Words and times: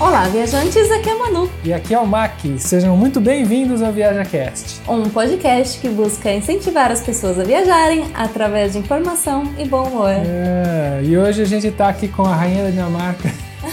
Olá, 0.00 0.22
viajantes, 0.28 0.90
aqui 0.90 1.10
é 1.10 1.12
a 1.12 1.18
Manu. 1.18 1.50
E 1.62 1.74
aqui 1.74 1.92
é 1.92 1.98
o 1.98 2.06
Mac. 2.06 2.40
Sejam 2.56 2.96
muito 2.96 3.20
bem-vindos 3.20 3.82
ao 3.82 3.92
ViajaCast. 3.92 4.80
Um 4.88 5.02
podcast 5.10 5.78
que 5.78 5.90
busca 5.90 6.32
incentivar 6.32 6.90
as 6.90 7.02
pessoas 7.02 7.38
a 7.38 7.44
viajarem 7.44 8.10
através 8.14 8.72
de 8.72 8.78
informação 8.78 9.44
e 9.58 9.68
bom 9.68 9.86
humor. 9.86 10.08
É, 10.08 11.02
e 11.04 11.18
hoje 11.18 11.42
a 11.42 11.44
gente 11.44 11.70
tá 11.70 11.90
aqui 11.90 12.08
com 12.08 12.22
a 12.22 12.34
rainha 12.34 12.64
da 12.64 12.70
Dinamarca. 12.70 13.30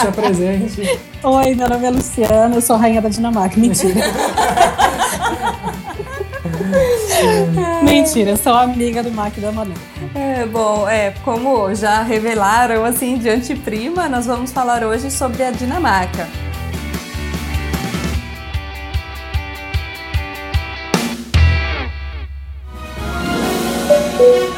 Se 0.00 0.08
apresente. 0.08 0.98
Oi, 1.22 1.54
meu 1.54 1.68
nome 1.68 1.86
é 1.86 1.90
Luciana, 1.90 2.56
eu 2.56 2.60
sou 2.60 2.74
a 2.74 2.80
rainha 2.80 3.00
da 3.00 3.08
Dinamarca. 3.08 3.60
Mentira. 3.60 4.00
Mentira, 7.82 8.30
eu 8.30 8.36
sou 8.36 8.54
amiga 8.54 9.02
do 9.02 9.10
Mac 9.10 9.36
e 9.36 9.40
da 9.40 9.52
Manu. 9.52 9.74
É, 10.14 10.46
bom, 10.46 10.88
é, 10.88 11.12
como 11.24 11.74
já 11.74 12.02
revelaram 12.02 12.84
assim 12.84 13.18
de 13.18 13.28
anteprima, 13.28 14.08
nós 14.08 14.26
vamos 14.26 14.52
falar 14.52 14.82
hoje 14.84 15.10
sobre 15.10 15.42
a 15.42 15.50
Dinamarca. 15.50 16.28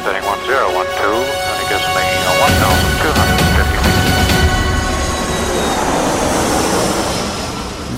Setting 0.03 0.21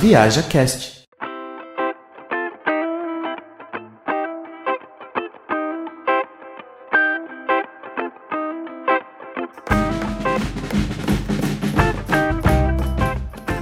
1012, 0.01 0.98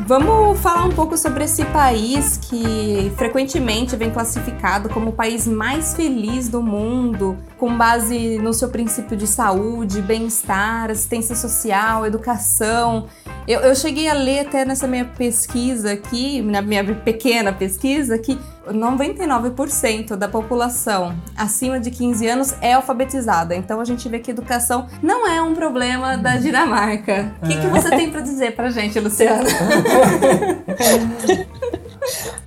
Vamos 0.08 0.62
falar 0.62 0.86
um 0.86 0.92
pouco 0.92 1.18
sobre 1.18 1.44
esse 1.44 1.66
país 1.66 2.38
que 2.38 3.12
frequentemente 3.18 3.94
vem 3.98 4.10
classificado 4.10 4.88
como 4.88 5.10
o 5.10 5.12
país 5.12 5.46
mais 5.46 5.94
feliz 5.94 6.48
do 6.48 6.62
mundo, 6.62 7.38
com 7.58 7.78
base 7.78 8.38
no 8.38 8.54
seu 8.54 8.70
princípio 8.70 9.18
de 9.18 9.28
saúde, 9.28 10.02
bem-estar, 10.02 10.90
assistência 10.90 11.36
social, 11.36 12.06
educação. 12.06 13.08
Eu, 13.46 13.60
eu 13.60 13.76
cheguei 13.76 14.08
a 14.08 14.14
ler 14.14 14.48
até 14.48 14.64
nessa 14.64 14.88
minha 14.88 15.04
pesquisa 15.04 15.92
aqui, 15.92 16.42
na 16.42 16.62
minha 16.62 16.86
pequena 16.96 17.52
pesquisa, 17.52 18.18
que 18.18 18.40
99% 18.74 20.16
da 20.16 20.28
população 20.28 21.16
acima 21.36 21.80
de 21.80 21.92
15 21.92 22.28
anos 22.28 22.56
é 22.62 22.74
alfabetizada. 22.74 23.56
Então 23.56 23.80
a 23.80 23.86
gente 23.86 24.08
vê 24.10 24.20
que 24.20 24.32
educação 24.32 24.88
não 25.02 25.28
é 25.28 25.42
um 25.42 25.54
problema 25.54 26.18
da 26.18 26.38
Dinamarca. 26.38 27.34
O 27.42 27.48
que, 27.48 27.60
que 27.60 27.68
você 27.68 27.90
tem 27.90 28.10
para 28.10 28.22
dizer 28.22 28.56
pra 28.56 28.70
gente, 28.70 29.00
Luciana? 29.00 29.44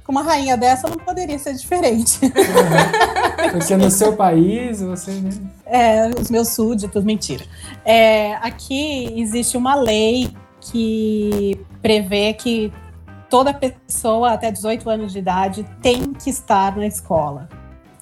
Com 0.04 0.12
uma 0.12 0.22
rainha 0.22 0.56
dessa 0.56 0.88
não 0.88 0.96
poderia 0.96 1.38
ser 1.38 1.54
diferente. 1.54 2.18
Porque 3.52 3.76
no 3.76 3.90
seu 3.90 4.16
país 4.16 4.80
você. 4.80 5.12
né? 5.12 5.30
É, 5.66 6.10
os 6.18 6.30
meus 6.30 6.48
súditos, 6.48 7.04
mentira. 7.04 7.44
É, 7.84 8.34
aqui 8.36 9.14
existe 9.20 9.56
uma 9.56 9.74
lei 9.74 10.32
que 10.60 11.60
prevê 11.80 12.32
que 12.32 12.72
toda 13.30 13.54
pessoa 13.54 14.32
até 14.32 14.50
18 14.50 14.90
anos 14.90 15.12
de 15.12 15.20
idade 15.20 15.64
tem 15.80 16.12
que 16.12 16.28
estar 16.28 16.76
na 16.76 16.86
escola. 16.86 17.48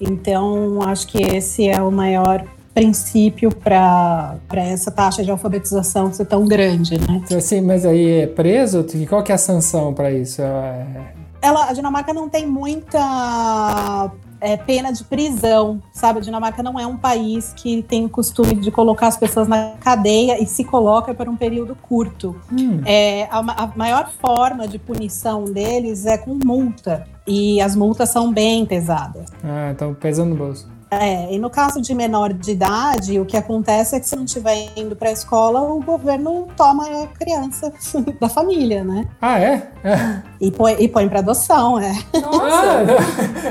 Então, 0.01 0.81
acho 0.81 1.07
que 1.07 1.21
esse 1.21 1.69
é 1.69 1.81
o 1.81 1.91
maior 1.91 2.43
princípio 2.73 3.53
para 3.53 4.39
essa 4.53 4.89
taxa 4.89 5.23
de 5.23 5.29
alfabetização 5.29 6.11
ser 6.13 6.25
tão 6.25 6.45
grande, 6.47 6.97
né? 6.97 7.21
Então, 7.25 7.37
Assim, 7.37 7.61
mas 7.61 7.85
aí 7.85 8.21
é 8.21 8.27
preso? 8.27 8.85
Qual 9.07 9.21
que 9.21 9.31
é 9.31 9.35
a 9.35 9.37
sanção 9.37 9.93
para 9.93 10.11
isso? 10.11 10.41
É- 10.41 11.13
Ela, 11.41 11.69
a 11.69 11.73
Dinamarca 11.73 12.13
não 12.13 12.29
tem 12.29 12.47
muita 12.47 14.09
é, 14.41 14.57
pena 14.57 14.91
de 14.91 15.03
prisão, 15.03 15.81
sabe? 15.91 16.19
A 16.19 16.21
Dinamarca 16.21 16.63
não 16.63 16.79
é 16.79 16.85
um 16.85 16.97
país 16.97 17.53
que 17.55 17.83
tem 17.83 18.05
o 18.05 18.09
costume 18.09 18.55
de 18.55 18.71
colocar 18.71 19.07
as 19.07 19.17
pessoas 19.17 19.47
na 19.47 19.73
cadeia 19.79 20.41
e 20.41 20.45
se 20.45 20.63
coloca 20.63 21.13
por 21.13 21.27
um 21.27 21.35
período 21.35 21.75
curto. 21.75 22.35
Hum, 22.51 22.81
É, 22.85 23.23
a, 23.31 23.39
a 23.39 23.71
maior 23.75 24.09
forma 24.19 24.67
de 24.67 24.79
punição 24.79 25.45
deles 25.45 26.05
é 26.05 26.17
com 26.17 26.37
multa. 26.43 27.07
E 27.27 27.61
as 27.61 27.75
multas 27.75 28.09
são 28.09 28.33
bem 28.33 28.65
pesadas. 28.65 29.29
Ah, 29.43 29.71
então 29.71 29.93
pesando 29.93 30.29
no 30.31 30.35
bolso. 30.35 30.67
É, 30.91 31.31
e 31.31 31.37
no 31.37 31.49
caso 31.49 31.79
de 31.79 31.93
menor 31.93 32.33
de 32.33 32.51
idade, 32.51 33.19
o 33.19 33.25
que 33.25 33.37
acontece 33.37 33.95
é 33.95 33.99
que 33.99 34.07
se 34.07 34.15
não 34.15 34.25
estiver 34.25 34.69
indo 34.75 34.95
para 34.95 35.09
a 35.09 35.11
escola, 35.11 35.61
o 35.61 35.81
governo 35.81 36.47
toma 36.57 37.03
a 37.03 37.07
criança 37.07 37.71
da 38.19 38.27
família, 38.27 38.83
né? 38.83 39.05
Ah, 39.21 39.39
é? 39.39 39.69
é. 39.83 40.21
E 40.41 40.51
põe, 40.51 40.75
e 40.79 40.87
põe 40.87 41.07
para 41.07 41.19
adoção, 41.19 41.79
é. 41.79 41.91
Ah, 42.13 42.19
Nossa! 42.21 42.85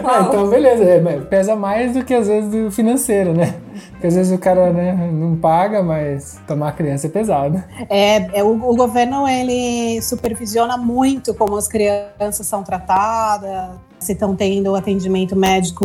ah, 0.04 0.26
então 0.28 0.48
beleza. 0.48 0.82
É, 0.82 1.20
pesa 1.20 1.54
mais 1.54 1.92
do 1.92 2.04
que 2.04 2.12
às 2.12 2.26
vezes 2.26 2.50
do 2.50 2.70
financeiro, 2.72 3.32
né? 3.32 3.54
Porque 3.98 4.06
às 4.06 4.14
vezes 4.14 4.32
o 4.32 4.38
cara 4.38 4.72
né, 4.72 5.10
não 5.12 5.34
paga, 5.34 5.82
mas 5.82 6.40
tomar 6.46 6.70
criança 6.76 7.08
é 7.08 7.10
pesado. 7.10 7.60
É, 7.90 8.38
é, 8.38 8.44
o, 8.44 8.52
o 8.52 8.76
governo 8.76 9.26
ele 9.26 10.00
supervisiona 10.02 10.76
muito 10.76 11.34
como 11.34 11.56
as 11.56 11.66
crianças 11.66 12.46
são 12.46 12.62
tratadas, 12.62 13.70
se 13.98 14.12
estão 14.12 14.36
tendo 14.36 14.76
atendimento 14.76 15.34
médico 15.34 15.84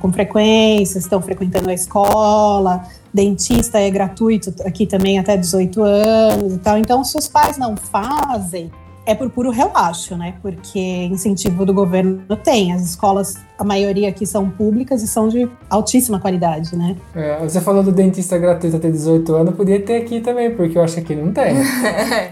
com 0.00 0.12
frequência, 0.12 1.00
se 1.00 1.06
estão 1.06 1.22
frequentando 1.22 1.70
a 1.70 1.72
escola, 1.72 2.84
dentista 3.14 3.78
é 3.78 3.88
gratuito 3.88 4.52
aqui 4.66 4.84
também 4.84 5.20
até 5.20 5.36
18 5.36 5.84
anos 5.84 6.54
e 6.54 6.58
tal. 6.58 6.76
Então, 6.78 7.04
se 7.04 7.16
os 7.16 7.28
pais 7.28 7.56
não 7.56 7.76
fazem, 7.76 8.72
é 9.04 9.14
por 9.14 9.28
puro 9.30 9.50
relaxo, 9.50 10.16
né? 10.16 10.34
Porque 10.40 10.78
incentivo 11.10 11.66
do 11.66 11.74
governo 11.74 12.22
tem. 12.36 12.72
As 12.72 12.82
escolas, 12.82 13.36
a 13.58 13.64
maioria 13.64 14.08
aqui 14.08 14.24
são 14.24 14.48
públicas 14.48 15.02
e 15.02 15.08
são 15.08 15.28
de 15.28 15.48
altíssima 15.68 16.20
qualidade, 16.20 16.76
né? 16.76 16.96
É, 17.14 17.38
você 17.40 17.60
falou 17.60 17.82
do 17.82 17.90
dentista 17.90 18.38
gratuito 18.38 18.76
até 18.76 18.90
18 18.90 19.34
anos, 19.34 19.54
podia 19.56 19.80
ter 19.80 19.96
aqui 20.02 20.20
também, 20.20 20.54
porque 20.54 20.78
eu 20.78 20.82
acho 20.84 20.94
que 20.94 21.00
aqui 21.00 21.14
não 21.16 21.32
tem. 21.32 21.54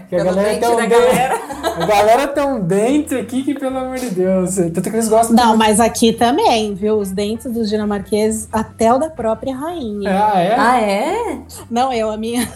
Que 0.09 0.15
a 0.15 0.23
galera 0.25 0.57
tem 0.59 0.69
um 0.69 0.75
da 0.75 0.81
dente- 0.81 0.89
galera. 0.89 1.39
A 1.77 1.85
galera 1.85 2.27
tem 2.27 2.43
um 2.45 2.59
dente 2.59 3.15
aqui 3.15 3.43
que, 3.43 3.53
pelo 3.53 3.77
amor 3.77 3.97
de 3.97 4.09
Deus. 4.09 4.55
Tanto 4.55 4.81
que 4.83 4.89
eles 4.89 5.07
gostam 5.07 5.35
Não, 5.35 5.53
de... 5.53 5.57
mas 5.57 5.79
aqui 5.79 6.11
também, 6.11 6.73
viu? 6.73 6.97
Os 6.97 7.11
dentes 7.11 7.51
dos 7.51 7.69
dinamarqueses, 7.69 8.47
até 8.51 8.93
o 8.93 8.97
da 8.97 9.09
própria 9.09 9.55
rainha. 9.55 10.09
Ah, 10.09 10.39
é? 10.41 10.55
Ah, 10.57 10.81
é? 10.81 11.37
Não, 11.69 11.93
eu, 11.93 12.09
a 12.11 12.17
minha. 12.17 12.47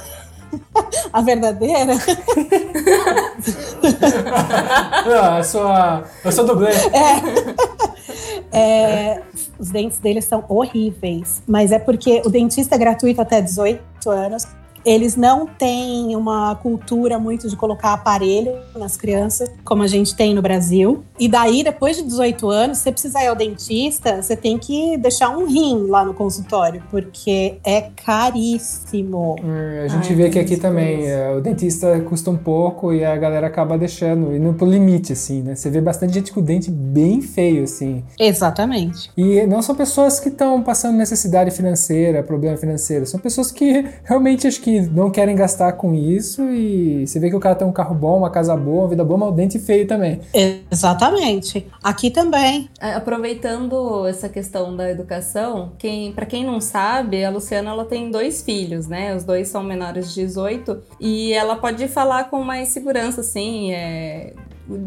A 1.12 1.22
verdadeira. 1.22 1.94
Ah, 5.08 5.38
a 5.38 5.44
sua. 5.44 6.04
Eu 6.24 6.32
sou 6.32 6.46
dublê. 6.46 6.72
É, 8.52 9.22
os 9.60 9.70
dentes 9.70 9.98
deles 9.98 10.26
são 10.26 10.44
horríveis. 10.48 11.44
Mas 11.48 11.72
é 11.72 11.80
porque 11.80 12.22
o 12.26 12.30
dentista 12.30 12.76
é 12.76 12.78
gratuito 12.78 13.22
até 13.22 13.42
18 13.42 14.10
anos. 14.10 14.48
Eles 14.86 15.16
não 15.16 15.48
têm 15.48 16.16
uma 16.16 16.56
cultura 16.56 17.18
muito 17.18 17.50
de 17.50 17.56
colocar 17.56 17.94
aparelho 17.94 18.54
nas 18.76 18.96
crianças, 18.96 19.50
como 19.64 19.82
a 19.84 19.88
gente 19.88 20.16
tem 20.16 20.34
no 20.34 20.42
Brasil. 20.42 21.04
E 21.20 21.28
daí, 21.28 21.64
depois 21.64 21.98
de 21.98 22.04
18 22.04 22.50
anos, 22.50 22.78
se 22.78 22.84
você 22.84 22.92
precisar 22.92 23.24
ir 23.24 23.28
ao 23.28 23.36
dentista, 23.36 24.22
você 24.22 24.36
tem 24.36 24.58
que 24.58 24.98
deixar 24.98 25.30
um 25.30 25.48
rim 25.48 25.88
lá 25.88 26.04
no 26.06 26.14
consultório, 26.14 26.84
porque 26.92 27.58
é 27.64 27.90
caríssimo. 28.06 29.36
Hum, 29.44 29.84
A 29.84 29.88
gente 29.88 30.10
Ai, 30.10 30.16
vê 30.16 30.30
que 30.30 30.40
aqui 30.40 30.58
também 30.58 31.08
é, 31.08 31.32
o 31.36 31.42
dentista 31.42 32.00
custa 32.02 32.30
um 32.30 32.38
pouco 32.38 32.94
e 32.94 33.04
a 33.04 33.16
galera 33.16 33.48
acaba 33.48 33.78
deixando, 33.78 34.36
indo 34.36 34.54
pro 34.54 34.68
limite, 34.70 35.14
assim, 35.14 35.42
né? 35.42 35.56
Você 35.56 35.70
vê 35.70 35.82
bastante 35.82 36.14
gente 36.14 36.32
com 36.32 36.40
o 36.40 36.44
dente 36.44 36.70
bem 36.70 37.22
feio, 37.22 37.64
assim. 37.64 38.04
Exatamente. 38.20 39.10
E 39.18 39.46
não 39.48 39.62
são 39.62 39.74
pessoas 39.76 40.20
que 40.20 40.30
estão 40.30 40.62
passando 40.62 40.96
necessidade 40.98 41.52
financeira, 41.52 42.22
problema 42.24 42.58
financeiro. 42.58 43.06
São 43.06 43.20
pessoas 43.20 43.52
que 43.52 43.86
realmente 44.04 44.48
acho 44.48 44.62
que 44.62 44.75
não 44.82 45.10
querem 45.10 45.36
gastar 45.36 45.74
com 45.74 45.94
isso 45.94 46.44
e 46.50 47.06
você 47.06 47.20
vê 47.20 47.30
que 47.30 47.36
o 47.36 47.40
cara 47.40 47.56
tem 47.56 47.68
um 47.68 47.72
carro 47.72 47.96
bom, 47.96 48.18
uma 48.18 48.30
casa 48.30 48.56
boa, 48.56 48.84
uma 48.84 48.90
vida 48.90 49.04
boa, 49.04 49.18
mas 49.18 49.30
o 49.30 49.32
dente 49.32 49.60
feio 49.60 49.88
também. 49.88 50.20
Exatamente. 50.72 51.66
Aqui 51.84 52.10
também. 52.10 52.70
É, 52.80 52.94
Aproveitando 52.94 54.08
essa 54.08 54.30
questão 54.30 54.76
da 54.76 54.90
educação, 54.90 55.72
quem, 55.78 56.12
para 56.12 56.26
quem 56.26 56.46
não 56.46 56.60
sabe, 56.60 57.24
a 57.24 57.30
Luciana 57.30 57.72
ela 57.72 57.86
tem 57.86 58.10
dois 58.10 58.42
filhos, 58.42 58.88
né? 58.88 59.16
Os 59.16 59.24
dois 59.24 59.48
são 59.48 59.64
menores 59.64 60.14
de 60.14 60.22
18 60.22 60.82
e 61.00 61.34
ela 61.34 61.56
pode 61.56 61.88
falar 61.88 62.30
com 62.30 62.44
mais 62.44 62.70
segurança, 62.70 63.22
assim, 63.22 63.72
é, 63.74 64.34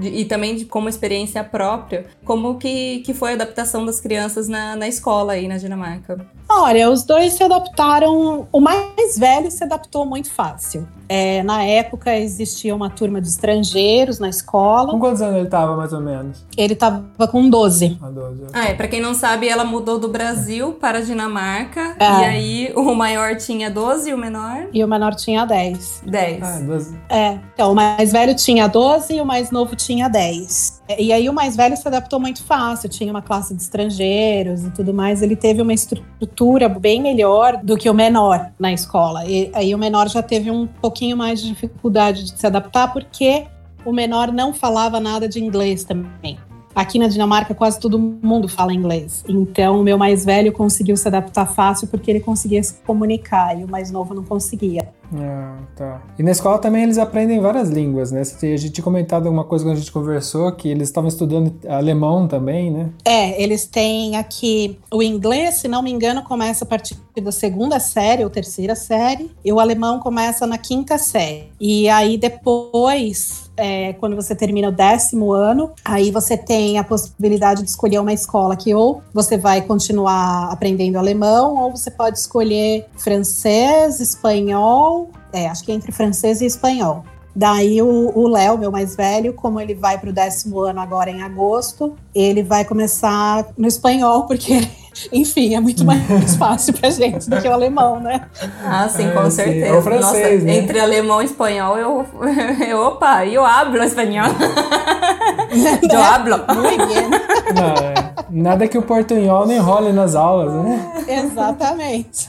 e 0.03 0.25
também 0.25 0.57
de 0.57 0.65
como 0.65 0.89
experiência 0.89 1.43
própria, 1.45 2.07
como 2.25 2.59
que, 2.59 2.99
que 3.01 3.15
foi 3.15 3.31
a 3.31 3.35
adaptação 3.35 3.87
das 3.87 4.01
crianças 4.01 4.49
na, 4.49 4.75
na 4.75 4.89
escola 4.89 5.35
aí 5.35 5.47
na 5.47 5.57
Dinamarca. 5.57 6.27
Olha, 6.49 6.91
os 6.91 7.05
dois 7.05 7.35
se 7.35 7.43
adaptaram. 7.43 8.49
O 8.51 8.61
mais 8.61 9.19
velho 9.19 9.51
se 9.51 9.63
adaptou 9.63 10.05
muito 10.05 10.31
fácil. 10.31 10.89
É, 11.09 11.43
na 11.43 11.63
época 11.65 12.17
existia 12.17 12.75
uma 12.75 12.91
turma 12.91 13.21
de 13.21 13.29
estrangeiros 13.29 14.19
na 14.19 14.29
escola. 14.29 14.93
Com 14.93 15.01
quantos 15.01 15.23
anos 15.23 15.37
ele 15.37 15.49
tava, 15.49 15.77
mais 15.77 15.93
ou 15.93 16.01
menos? 16.01 16.45
Ele 16.57 16.75
estava 16.75 17.03
com 17.31 17.49
12. 17.49 17.99
A 18.03 18.09
12. 18.11 18.43
Ah, 18.53 18.69
é, 18.69 18.75
pra 18.75 18.87
quem 18.89 19.01
não 19.01 19.15
sabe, 19.15 19.49
ela 19.49 19.65
mudou 19.65 19.99
do 19.99 20.09
Brasil 20.09 20.73
para 20.75 20.99
a 20.99 21.01
Dinamarca, 21.01 21.97
É. 21.99 22.05
e 22.05 22.25
aí 22.25 22.73
o 22.77 22.95
maior 22.95 23.37
tinha 23.37 23.71
12 23.71 24.11
e 24.11 24.15
o 24.15 24.19
menor 24.19 24.69
E 24.73 24.85
o 24.85 24.89
menor 24.89 25.15
tinha 25.15 25.45
10. 25.45 26.03
10. 26.07 26.43
Ah, 26.43 26.61
12. 26.65 26.99
É, 27.09 27.39
então 27.55 27.73
o 27.73 27.75
mais 27.75 28.13
velho 28.13 28.35
tinha 28.35 28.67
12 28.69 29.15
e 29.15 29.21
o 29.21 29.25
mais 29.25 29.51
novo 29.51 29.75
tinha 29.75 30.09
10. 30.09 30.78
E 30.97 31.13
aí 31.13 31.29
o 31.29 31.33
mais 31.33 31.55
velho 31.55 31.77
se 31.77 31.87
adaptou 31.87 32.19
muito 32.19 32.43
fácil, 32.43 32.89
tinha 32.89 33.11
uma 33.11 33.21
classe 33.21 33.55
de 33.55 33.61
estrangeiros 33.61 34.65
e 34.65 34.71
tudo 34.71 34.95
mais. 34.95 35.21
Ele 35.21 35.37
teve 35.37 35.61
uma 35.61 35.75
estrutura 35.75 36.69
bem 36.69 37.03
melhor 37.03 37.61
do 37.63 37.77
que 37.77 37.91
o 37.91 37.95
menor 37.95 38.51
na 38.59 38.73
escola. 38.73 39.27
E 39.27 39.51
aí 39.55 39.75
o 39.75 39.79
menor 39.79 40.09
já 40.09 40.23
teve 40.23 40.51
um 40.51 40.67
pouquinho 40.67 41.17
mais 41.17 41.43
de 41.43 41.49
dificuldade 41.49 42.25
de 42.25 42.39
se 42.39 42.47
adaptar, 42.47 42.93
porque 42.93 43.47
o 43.85 43.93
menor 43.93 44.33
não 44.33 44.55
falava 44.55 44.99
nada 44.99 45.29
de 45.29 45.43
inglês 45.43 45.85
também. 45.85 46.39
Aqui 46.75 46.99
na 46.99 47.09
Dinamarca 47.09 47.55
quase 47.55 47.81
todo 47.81 47.99
mundo 47.99 48.49
fala 48.49 48.73
inglês. 48.73 49.25
Então 49.29 49.81
o 49.81 49.83
meu 49.83 49.99
mais 49.99 50.25
velho 50.25 50.53
conseguiu 50.53 50.97
se 50.97 51.09
adaptar 51.09 51.47
fácil 51.47 51.89
porque 51.89 52.11
ele 52.11 52.21
conseguia 52.21 52.63
se 52.63 52.75
comunicar 52.87 53.59
e 53.59 53.65
o 53.65 53.69
mais 53.69 53.91
novo 53.91 54.15
não 54.15 54.23
conseguia. 54.23 54.89
Ah, 55.15 55.59
tá. 55.75 56.03
E 56.19 56.23
na 56.23 56.31
escola 56.31 56.59
também 56.59 56.83
eles 56.83 56.99
aprendem 56.99 57.41
várias 57.41 57.71
línguas, 57.71 58.13
né? 58.13 58.21
A 58.21 58.57
gente 58.57 58.71
tinha 58.71 58.85
comentado 58.85 59.27
alguma 59.27 59.45
coisa 59.45 59.65
quando 59.65 59.77
a 59.77 59.79
gente 59.79 59.93
conversou, 59.93 60.53
que 60.53 60.69
eles 60.69 60.89
estavam 60.89 61.09
estudando 61.09 61.55
alemão 61.67 62.29
também, 62.29 62.71
né? 62.71 62.91
É, 63.05 63.41
eles 63.43 63.67
têm 63.67 64.17
aqui 64.17 64.79
o 64.93 65.03
inglês, 65.03 65.57
se 65.57 65.69
não 65.69 65.83
me 65.83 65.91
engano, 65.91 66.23
começa 66.23 66.65
a 66.65 66.69
partir 66.69 66.97
da 67.23 67.33
segunda 67.33 67.81
série 67.81 68.23
ou 68.23 68.31
terceira 68.31 68.75
série, 68.75 69.31
e 69.45 69.53
o 69.53 69.59
alemão 69.59 69.99
começa 69.99 70.47
na 70.47 70.59
quinta 70.59 70.99
série. 70.99 71.51
E 71.61 71.89
aí 71.89 72.17
depois, 72.17 73.48
é, 73.59 73.93
quando 73.95 74.15
você 74.15 74.35
termina 74.35 74.69
o 74.69 74.73
décimo 74.73 75.33
ano, 75.33 75.73
aí 75.85 76.11
você 76.11 76.37
tem 76.37 76.79
a 76.79 76.85
possibilidade 76.85 77.63
de 77.63 77.69
escolher 77.69 77.99
uma 77.99 78.13
escola 78.13 78.57
que 78.57 78.73
ou 78.73 79.03
você 79.13 79.37
vai 79.37 79.61
continuar 79.63 80.51
aprendendo 80.53 80.97
alemão, 80.97 81.57
ou 81.57 81.73
você 81.73 81.91
pode 81.91 82.19
escolher 82.19 82.87
francês, 82.97 84.01
espanhol, 84.01 85.11
é, 85.33 85.49
acho 85.49 85.65
que 85.65 85.73
é 85.73 85.75
entre 85.75 85.91
francês 85.93 86.41
e 86.41 86.47
espanhol. 86.47 87.05
Daí 87.39 87.81
o 87.81 88.27
Léo, 88.27 88.59
meu 88.59 88.73
mais 88.73 88.97
velho, 88.97 89.33
como 89.33 89.61
ele 89.61 89.73
vai 89.73 89.97
para 89.97 90.11
o 90.11 90.13
décimo 90.13 90.59
ano 90.59 90.81
agora 90.81 91.09
em 91.09 91.23
agosto, 91.23 91.95
ele 92.13 92.43
vai 92.43 92.65
começar 92.65 93.47
no 93.57 93.69
espanhol, 93.69 94.25
porque, 94.27 94.67
enfim, 95.13 95.55
é 95.55 95.61
muito 95.61 95.85
mais 95.85 96.35
fácil 96.35 96.75
pra 96.75 96.91
gente 96.91 97.31
do 97.31 97.41
que 97.41 97.47
o 97.47 97.53
alemão, 97.53 98.01
né? 98.01 98.23
Ah, 98.65 98.89
sim, 98.89 99.07
É, 99.07 99.11
com 99.13 99.23
sim. 99.27 99.31
certeza. 99.31 99.67
É 99.67 99.73
o 99.73 99.81
francês, 99.81 100.43
Nossa, 100.43 100.53
né? 100.53 100.57
entre 100.57 100.81
alemão 100.81 101.23
e 101.23 101.27
espanhol, 101.27 101.79
eu, 101.79 102.05
eu 102.69 102.81
opa, 102.81 103.25
eu 103.25 103.47
hablo 103.47 103.85
espanhol. 103.85 104.27
eu 105.93 106.03
hablo. 106.03 106.39
Muito 106.57 106.87
bem. 106.89 107.09
Não, 107.55 107.87
é. 107.87 108.15
Nada 108.31 108.67
que 108.67 108.77
o 108.77 108.83
portunhol 108.83 109.47
não 109.47 109.55
enrole 109.55 109.93
nas 109.93 110.17
aulas, 110.17 110.53
né? 110.65 110.93
Exatamente. 111.07 112.29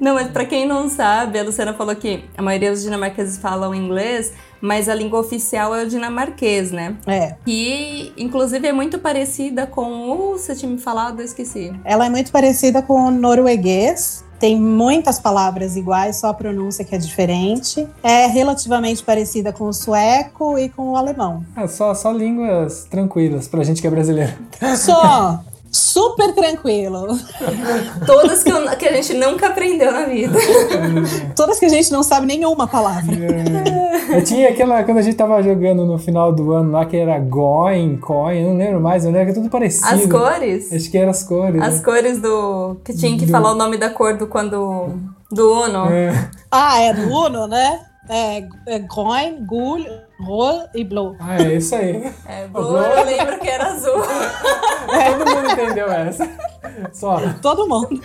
Não, 0.00 0.14
mas 0.14 0.28
pra 0.28 0.44
quem 0.44 0.66
não 0.66 0.88
sabe, 0.88 1.38
a 1.38 1.42
Luciana 1.42 1.74
falou 1.74 1.94
que 1.94 2.24
a 2.36 2.42
maioria 2.42 2.70
dos 2.70 2.82
dinamarqueses 2.82 3.38
falam 3.38 3.74
inglês, 3.74 4.32
mas 4.60 4.88
a 4.88 4.94
língua 4.94 5.20
oficial 5.20 5.74
é 5.74 5.84
o 5.84 5.88
dinamarquês, 5.88 6.70
né? 6.70 6.96
É. 7.06 7.34
Que, 7.44 8.12
inclusive, 8.16 8.66
é 8.66 8.72
muito 8.72 8.98
parecida 8.98 9.66
com 9.66 10.10
o... 10.10 10.32
Você 10.38 10.54
tinha 10.54 10.70
me 10.70 10.78
falado, 10.78 11.20
eu 11.20 11.24
esqueci. 11.24 11.72
Ela 11.84 12.06
é 12.06 12.10
muito 12.10 12.32
parecida 12.32 12.80
com 12.80 13.06
o 13.06 13.10
norueguês. 13.10 14.24
Tem 14.38 14.60
muitas 14.60 15.18
palavras 15.18 15.76
iguais, 15.76 16.16
só 16.16 16.28
a 16.28 16.34
pronúncia 16.34 16.84
que 16.84 16.94
é 16.94 16.98
diferente. 16.98 17.86
É 18.02 18.26
relativamente 18.26 19.02
parecida 19.02 19.52
com 19.52 19.64
o 19.64 19.72
sueco 19.72 20.58
e 20.58 20.68
com 20.68 20.90
o 20.90 20.96
alemão. 20.96 21.44
Ah, 21.56 21.68
só, 21.68 21.94
só 21.94 22.10
línguas 22.10 22.84
tranquilas 22.84 23.48
pra 23.48 23.62
gente 23.64 23.80
que 23.80 23.86
é 23.86 23.90
brasileiro. 23.90 24.32
Só 24.76 25.42
super 25.74 26.32
tranquilo. 26.32 27.08
Todas 28.06 28.42
que, 28.42 28.50
eu- 28.50 28.76
que 28.76 28.86
a 28.86 28.92
gente 28.92 29.14
nunca 29.14 29.48
aprendeu 29.48 29.90
na 29.92 30.04
vida. 30.04 30.38
Todas 31.34 31.58
que 31.58 31.64
a 31.66 31.68
gente 31.68 31.90
não 31.90 32.02
sabe 32.02 32.26
nenhuma 32.26 32.66
palavra. 32.68 33.14
Eu 34.14 34.22
tinha 34.22 34.50
aquela, 34.50 34.84
quando 34.84 34.98
a 34.98 35.02
gente 35.02 35.16
tava 35.16 35.42
jogando 35.42 35.84
no 35.84 35.98
final 35.98 36.32
do 36.32 36.52
ano 36.52 36.70
lá, 36.70 36.86
que 36.86 36.96
era 36.96 37.18
Going, 37.18 37.96
Coin, 37.96 38.38
eu 38.40 38.48
não 38.50 38.56
lembro 38.56 38.80
mais, 38.80 39.04
mas 39.04 39.14
era 39.14 39.34
tudo 39.34 39.50
parecido. 39.50 39.86
As 39.94 40.06
cores. 40.06 40.72
Acho 40.72 40.90
que 40.90 40.96
eram 40.98 41.10
as 41.10 41.22
cores. 41.24 41.60
As 41.60 41.74
né? 41.78 41.82
cores 41.84 42.20
do... 42.20 42.76
Que 42.84 42.94
tinha 42.94 43.18
que 43.18 43.26
Do- 43.26 43.32
falar 43.32 43.52
o 43.52 43.56
nome 43.56 43.76
da 43.76 43.90
cor 43.90 44.16
do 44.16 44.26
quando... 44.28 44.90
Do 45.32 45.52
Uno. 45.64 45.86
É. 45.90 46.30
Ah, 46.50 46.80
é 46.80 46.92
do 46.94 47.08
Uno, 47.12 47.48
né? 47.48 47.80
É, 48.08 48.44
é 48.68 48.78
Groen, 48.80 49.44
Gul, 49.46 49.82
Rol 50.20 50.60
e 50.74 50.84
Blue. 50.84 51.16
Ah, 51.18 51.42
é 51.42 51.54
isso 51.56 51.74
aí. 51.74 52.12
É, 52.28 52.46
Blue, 52.46 52.76
eu 52.76 53.04
lembro 53.04 53.38
que 53.40 53.48
era 53.48 53.72
azul. 53.72 53.94
Entendeu 55.54 55.90
essa. 55.90 56.28
Só. 56.92 57.20
Todo 57.40 57.68
mundo. 57.68 58.00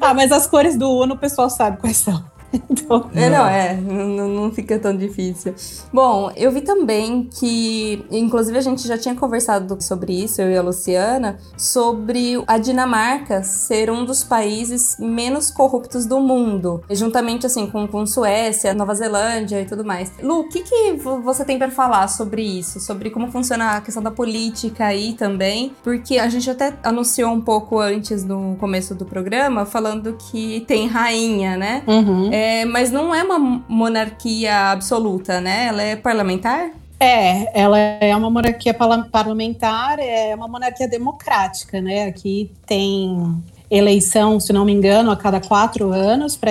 ah, 0.00 0.12
mas 0.14 0.30
as 0.32 0.46
cores 0.46 0.76
do 0.76 0.90
Uno 0.90 1.14
o 1.14 1.18
pessoal 1.18 1.48
sabe 1.48 1.78
quais 1.78 1.96
são. 1.96 2.24
Então, 2.74 3.10
É, 3.14 3.30
não, 3.30 3.46
é, 3.46 3.74
não, 3.74 4.28
não 4.28 4.50
fica 4.52 4.78
tão 4.78 4.96
difícil. 4.96 5.54
Bom, 5.92 6.30
eu 6.36 6.50
vi 6.50 6.60
também 6.60 7.28
que, 7.38 8.04
inclusive 8.10 8.58
a 8.58 8.60
gente 8.60 8.86
já 8.86 8.98
tinha 8.98 9.14
conversado 9.14 9.76
sobre 9.80 10.12
isso, 10.24 10.40
eu 10.42 10.50
e 10.50 10.56
a 10.56 10.62
Luciana, 10.62 11.38
sobre 11.56 12.42
a 12.46 12.58
Dinamarca 12.58 13.42
ser 13.42 13.90
um 13.90 14.04
dos 14.04 14.24
países 14.24 14.96
menos 14.98 15.50
corruptos 15.50 16.06
do 16.06 16.20
mundo, 16.20 16.82
juntamente 16.90 17.46
assim 17.46 17.66
com, 17.66 17.86
com 17.86 18.06
Suécia, 18.06 18.74
Nova 18.74 18.94
Zelândia 18.94 19.60
e 19.60 19.64
tudo 19.66 19.84
mais. 19.84 20.12
Lu, 20.22 20.40
o 20.40 20.48
que, 20.48 20.62
que 20.62 20.92
vo- 20.94 21.20
você 21.20 21.44
tem 21.44 21.58
para 21.58 21.70
falar 21.70 22.08
sobre 22.08 22.42
isso? 22.42 22.80
Sobre 22.80 23.10
como 23.10 23.30
funciona 23.30 23.72
a 23.76 23.80
questão 23.80 24.02
da 24.02 24.10
política 24.10 24.86
aí 24.86 25.12
também? 25.14 25.72
Porque 25.82 26.18
a 26.18 26.28
gente 26.28 26.48
até 26.50 26.74
anunciou 26.82 27.30
um 27.32 27.40
pouco 27.40 27.78
antes 27.78 28.24
no 28.24 28.56
começo 28.58 28.94
do 28.94 29.04
programa, 29.04 29.64
falando 29.66 30.16
que 30.30 30.64
tem 30.66 30.86
rainha, 30.86 31.56
né? 31.56 31.82
uhum. 31.86 32.30
É, 32.32 32.63
mas 32.64 32.90
não 32.90 33.14
é 33.14 33.22
uma 33.22 33.38
monarquia 33.68 34.70
absoluta, 34.70 35.40
né? 35.40 35.66
Ela 35.66 35.82
é 35.82 35.96
parlamentar? 35.96 36.70
É, 36.98 37.60
ela 37.60 37.78
é 37.78 38.14
uma 38.16 38.30
monarquia 38.30 38.72
parla- 38.72 39.08
parlamentar, 39.10 39.98
é 39.98 40.34
uma 40.34 40.48
monarquia 40.48 40.88
democrática, 40.88 41.80
né? 41.80 42.04
Aqui 42.06 42.50
tem 42.66 43.42
eleição, 43.70 44.38
se 44.38 44.52
não 44.52 44.64
me 44.64 44.72
engano, 44.72 45.10
a 45.10 45.16
cada 45.16 45.40
quatro 45.40 45.90
anos 45.90 46.36
para 46.36 46.50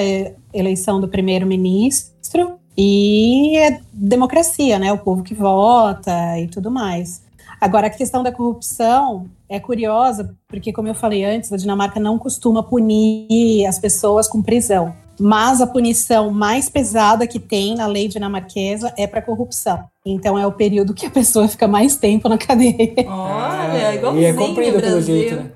eleição 0.53 0.99
do 0.99 1.07
primeiro-ministro 1.07 2.59
e 2.77 3.57
é 3.57 3.79
democracia, 3.91 4.77
né? 4.77 4.91
O 4.91 4.97
povo 4.97 5.23
que 5.23 5.33
vota 5.33 6.39
e 6.39 6.47
tudo 6.47 6.69
mais. 6.69 7.23
Agora, 7.59 7.87
a 7.87 7.89
questão 7.89 8.21
da 8.21 8.31
corrupção 8.31 9.27
é 9.47 9.59
curiosa, 9.59 10.35
porque, 10.49 10.73
como 10.73 10.89
eu 10.89 10.95
falei 10.95 11.23
antes, 11.23 11.53
a 11.53 11.57
Dinamarca 11.57 11.99
não 11.99 12.19
costuma 12.19 12.61
punir 12.61 13.65
as 13.65 13.79
pessoas 13.79 14.27
com 14.27 14.41
prisão. 14.41 14.93
Mas 15.19 15.61
a 15.61 15.67
punição 15.67 16.31
mais 16.31 16.69
pesada 16.69 17.27
que 17.27 17.39
tem 17.39 17.75
na 17.75 17.85
lei 17.85 18.07
dinamarquesa 18.07 18.93
é 18.97 19.05
para 19.05 19.21
corrupção. 19.21 19.83
Então 20.05 20.37
é 20.37 20.45
o 20.45 20.51
período 20.51 20.93
que 20.93 21.05
a 21.05 21.09
pessoa 21.09 21.47
fica 21.47 21.67
mais 21.67 21.95
tempo 21.95 22.27
na 22.27 22.37
cadeia. 22.37 22.93
Olha, 23.07 23.95
igualzinho 23.95 24.23
E 24.23 24.25
é 24.25 24.33
comprido 24.33 24.79
pelo 24.79 24.91
Brasil. 24.91 25.15
jeito, 25.15 25.35
né? 25.35 25.51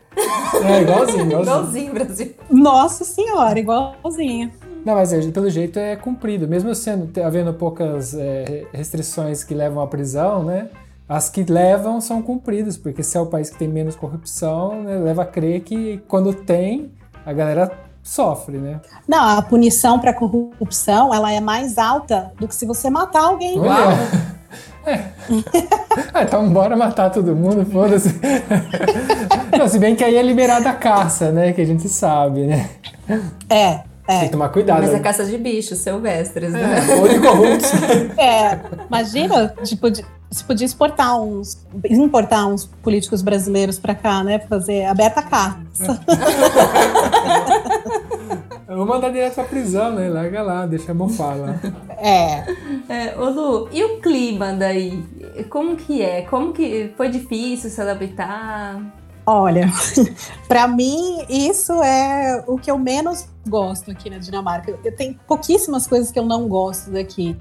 É, 0.64 0.82
igualzinho, 0.82 1.26
igualzinho. 1.26 1.42
Igualzinho 1.42 1.94
Brasil. 1.94 2.36
Nossa 2.50 3.04
senhora, 3.04 3.60
igualzinho. 3.60 4.52
Não, 4.86 4.96
mas 4.96 5.12
pelo 5.28 5.50
jeito 5.50 5.78
é 5.80 5.96
cumprido. 5.96 6.48
Mesmo 6.48 6.74
sendo 6.74 7.12
havendo 7.22 7.54
poucas 7.54 8.14
é, 8.14 8.66
restrições 8.72 9.44
que 9.44 9.54
levam 9.54 9.84
à 9.84 9.88
prisão, 9.88 10.44
né? 10.44 10.70
As 11.10 11.30
que 11.30 11.44
levam 11.44 12.02
são 12.02 12.22
cumpridas, 12.22 12.78
porque 12.78 13.02
se 13.02 13.18
é 13.18 13.22
o 13.22 13.26
país 13.26 13.50
que 13.50 13.58
tem 13.58 13.68
menos 13.68 13.96
corrupção, 13.96 14.84
né, 14.84 14.98
leva 14.98 15.22
a 15.22 15.26
crer 15.26 15.62
que 15.62 16.02
quando 16.06 16.34
tem, 16.34 16.92
a 17.26 17.32
galera 17.32 17.72
sofre, 18.08 18.58
né? 18.58 18.80
Não, 19.08 19.38
a 19.38 19.42
punição 19.42 20.00
para 20.00 20.14
corrupção 20.14 21.14
ela 21.14 21.32
é 21.32 21.42
mais 21.42 21.78
alta 21.78 22.32
do 22.40 22.48
que 22.48 22.56
se 22.56 22.66
você 22.66 22.90
matar 22.90 23.24
alguém. 23.24 23.60
Olha. 23.60 24.38
É. 24.86 25.04
Ah, 26.14 26.24
então 26.24 26.50
bora 26.50 26.74
matar 26.78 27.10
todo 27.10 27.36
mundo, 27.36 27.66
foda-se. 27.70 28.08
Se 29.70 29.80
bem 29.80 29.98
que 29.98 30.04
aí 30.04 30.16
é 30.16 30.22
liberada 30.22 30.70
a 30.70 30.74
caça, 30.74 31.30
né? 31.30 31.52
Que 31.52 31.60
a 31.60 31.66
gente 31.66 31.90
sabe, 31.90 32.48
né? 32.48 32.70
É, 33.50 33.80
Tem 34.08 34.18
é. 34.18 34.20
que 34.24 34.30
tomar 34.30 34.48
cuidado. 34.48 34.84
Mas 34.84 34.94
é 34.94 35.00
caça 35.00 35.26
de 35.26 35.38
bichos 35.38 35.80
silvestres, 35.80 36.54
né? 36.54 36.86
É, 36.90 36.96
ou 36.96 37.08
de 37.10 37.20
corruptos. 37.20 37.70
É, 38.18 38.58
imagina, 38.88 39.54
tipo, 39.66 39.92
de- 39.92 40.06
se 40.30 40.44
podia 40.44 40.66
exportar 40.66 41.20
uns, 41.22 41.66
importar 41.90 42.48
uns 42.48 42.66
políticos 42.66 43.22
brasileiros 43.22 43.80
para 43.80 43.96
cá, 43.96 44.24
né? 44.24 44.40
Fazer 44.40 44.86
aberta 44.86 45.22
caça. 45.22 46.02
Eu 48.68 48.76
vou 48.76 48.86
mandar 48.86 49.12
direto 49.12 49.36
pra 49.36 49.46
prisão, 49.46 49.96
né? 49.96 50.10
Larga 50.10 50.42
lá, 50.42 50.66
deixa 50.66 50.94
mofar 50.94 51.38
lá. 51.38 51.56
É. 51.98 52.44
É, 52.90 53.18
ô 53.18 53.30
Lu, 53.30 53.70
e 53.72 53.82
o 53.82 54.02
clima 54.02 54.52
daí? 54.52 55.02
Como 55.50 55.78
que 55.78 56.02
é? 56.02 56.24
Como 56.24 56.52
que 56.52 56.94
foi 56.98 57.10
difícil 57.10 57.70
se 57.70 57.80
adaptar? 57.80 58.82
Olha, 59.26 59.72
pra 60.48 60.68
mim, 60.68 61.26
isso 61.30 61.82
é 61.82 62.44
o 62.46 62.58
que 62.58 62.70
eu 62.70 62.78
menos 62.78 63.28
gosto 63.48 63.92
aqui 63.92 64.10
na 64.10 64.18
Dinamarca. 64.18 64.78
Eu 64.84 64.96
tenho 64.96 65.18
pouquíssimas 65.26 65.88
coisas 65.88 66.12
que 66.12 66.20
eu 66.20 66.26
não 66.26 66.48
gosto 66.48 66.92
daqui. 66.92 67.38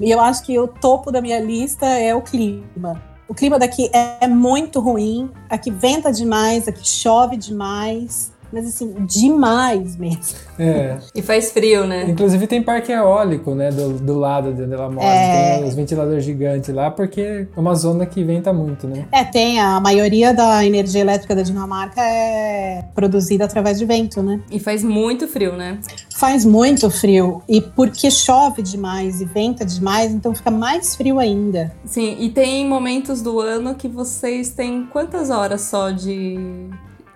E 0.00 0.10
eu 0.10 0.18
acho 0.18 0.42
que 0.44 0.58
o 0.58 0.66
topo 0.66 1.12
da 1.12 1.20
minha 1.20 1.38
lista 1.38 1.86
é 1.86 2.14
o 2.14 2.22
clima. 2.22 3.02
O 3.28 3.34
clima 3.34 3.58
daqui 3.58 3.90
é 3.92 4.26
muito 4.26 4.80
ruim. 4.80 5.30
Aqui 5.48 5.70
venta 5.70 6.10
demais, 6.10 6.66
aqui 6.66 6.88
chove 6.88 7.36
demais. 7.36 8.32
Mas 8.52 8.66
assim, 8.66 8.94
demais 9.06 9.96
mesmo. 9.96 10.20
É. 10.58 10.98
E 11.14 11.22
faz 11.22 11.50
frio, 11.50 11.86
né? 11.86 12.08
Inclusive 12.08 12.46
tem 12.46 12.62
parque 12.62 12.92
eólico, 12.92 13.54
né, 13.54 13.70
do, 13.70 13.94
do 13.94 14.18
lado 14.18 14.52
de 14.52 14.62
onde 14.62 14.74
ela 14.74 14.90
mora. 14.90 15.06
É. 15.06 15.58
Tem 15.58 15.68
os 15.68 15.74
ventiladores 15.74 16.24
gigantes 16.24 16.74
lá, 16.74 16.90
porque 16.90 17.20
é 17.56 17.60
uma 17.60 17.74
zona 17.74 18.06
que 18.06 18.22
venta 18.22 18.52
muito, 18.52 18.86
né? 18.86 19.06
É, 19.12 19.24
tem. 19.24 19.60
A 19.60 19.80
maioria 19.80 20.34
da 20.34 20.64
energia 20.64 21.00
elétrica 21.00 21.34
da 21.34 21.42
Dinamarca 21.42 22.00
é 22.00 22.84
produzida 22.94 23.44
através 23.44 23.78
de 23.78 23.84
vento, 23.84 24.22
né? 24.22 24.40
E 24.50 24.58
faz 24.58 24.82
muito 24.82 25.26
frio, 25.28 25.56
né? 25.56 25.78
Faz 26.16 26.44
muito 26.44 26.90
frio. 26.90 27.42
E 27.48 27.60
porque 27.60 28.10
chove 28.10 28.62
demais 28.62 29.20
e 29.20 29.24
venta 29.24 29.64
demais, 29.64 30.12
então 30.12 30.34
fica 30.34 30.50
mais 30.50 30.94
frio 30.94 31.18
ainda. 31.18 31.72
Sim, 31.84 32.16
e 32.18 32.28
tem 32.30 32.68
momentos 32.68 33.22
do 33.22 33.40
ano 33.40 33.74
que 33.74 33.88
vocês 33.88 34.50
têm 34.50 34.86
quantas 34.86 35.30
horas 35.30 35.62
só 35.62 35.90
de, 35.90 36.38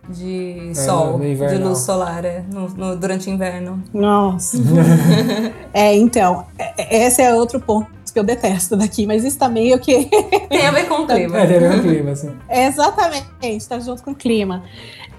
de 0.08 0.70
É, 0.70 0.74
sol, 0.74 1.18
de 1.18 1.56
luz 1.58 1.78
solar, 1.78 2.24
é, 2.24 2.44
no, 2.52 2.68
no- 2.68 2.96
durante 2.96 3.28
o 3.28 3.32
inverno? 3.32 3.82
Nossa. 3.92 4.58
é, 5.72 5.94
então, 5.96 6.46
é- 6.58 6.74
é- 6.76 7.06
esse 7.06 7.22
é 7.22 7.34
outro 7.34 7.60
ponto 7.60 7.88
que 8.12 8.18
eu 8.18 8.24
detesto 8.24 8.76
daqui, 8.76 9.06
mas 9.06 9.24
isso 9.24 9.36
tá 9.38 9.48
meio 9.48 9.78
que. 9.80 10.04
Tem 10.48 10.66
a 10.66 10.70
ver 10.70 10.86
com 10.88 11.02
o 11.02 11.06
clima. 11.06 11.36
É, 11.40 11.46
tem 11.46 11.68
um 11.68 11.82
clima, 11.82 12.10
assim. 12.12 12.30
Exatamente, 12.48 13.68
tá 13.68 13.78
junto 13.80 14.02
com 14.04 14.12
o 14.12 14.14
clima. 14.14 14.62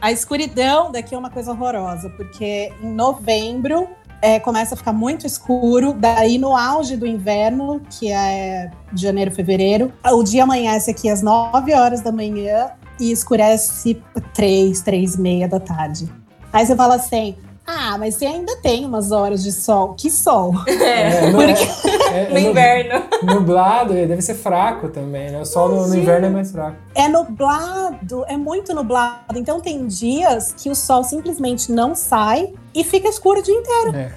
A 0.01 0.12
escuridão 0.13 0.92
daqui 0.92 1.13
é 1.13 1.18
uma 1.18 1.30
coisa 1.30 1.51
horrorosa, 1.51 2.10
porque 2.12 2.72
em 2.82 2.89
novembro 2.94 3.88
é, 4.22 4.39
começa 4.39 4.75
a 4.75 4.77
ficar 4.77 4.94
muito 4.94 5.27
escuro, 5.27 5.94
daí 5.94 6.38
no 6.38 6.56
auge 6.56 6.96
do 6.96 7.06
inverno, 7.06 7.82
que 7.89 8.12
é 8.12 8.72
de 8.94 9.01
janeiro, 9.01 9.30
fevereiro, 9.32 9.92
o 10.13 10.24
dia 10.24 10.44
amanhece 10.44 10.89
aqui 10.89 11.10
às 11.10 11.22
9 11.22 11.74
horas 11.74 12.00
da 12.01 12.12
manhã 12.13 12.70
e 13.00 13.12
escurece 13.12 14.02
3, 14.34 14.82
3 14.82 15.16
e 15.16 15.22
meia 15.22 15.48
da 15.48 15.60
tarde. 15.60 16.10
Aí 16.54 16.66
você 16.66 16.75
fala 16.75 16.96
assim, 16.96 17.36
ah, 17.68 17.98
mas 17.98 18.16
você 18.16 18.25
ainda 18.28 18.56
tem 18.58 18.86
umas 18.86 19.12
horas 19.12 19.44
de 19.44 19.52
sol. 19.52 19.94
Que 19.96 20.10
sol? 20.10 20.54
É, 20.68 21.32
não- 21.32 21.42
é- 21.42 21.54
é 22.14 22.30
No 22.32 22.40
inverno. 22.40 23.04
Nublado, 23.24 23.94
deve 23.94 24.22
ser 24.22 24.36
fraco 24.36 24.88
também, 24.90 25.32
né? 25.32 25.42
O 25.42 25.46
sol 25.46 25.68
no, 25.70 25.88
no 25.88 25.96
inverno 25.96 26.28
é 26.28 26.30
mais 26.30 26.52
fraco. 26.52 26.78
É 26.94 27.08
nublado, 27.10 28.24
é 28.28 28.38
muito 28.38 28.74
nublado. 28.74 29.38
Então 29.38 29.60
tem 29.60 29.86
dias 29.88 30.54
que 30.58 30.70
o 30.70 30.75
sol 30.75 31.04
simplesmente 31.04 31.72
não 31.72 31.94
sai 31.96 32.54
e 32.74 32.84
fica 32.84 33.08
escuro 33.10 33.40
o 33.40 33.44
dia 33.44 33.54
inteiro. 33.56 33.96
É. 33.98 34.12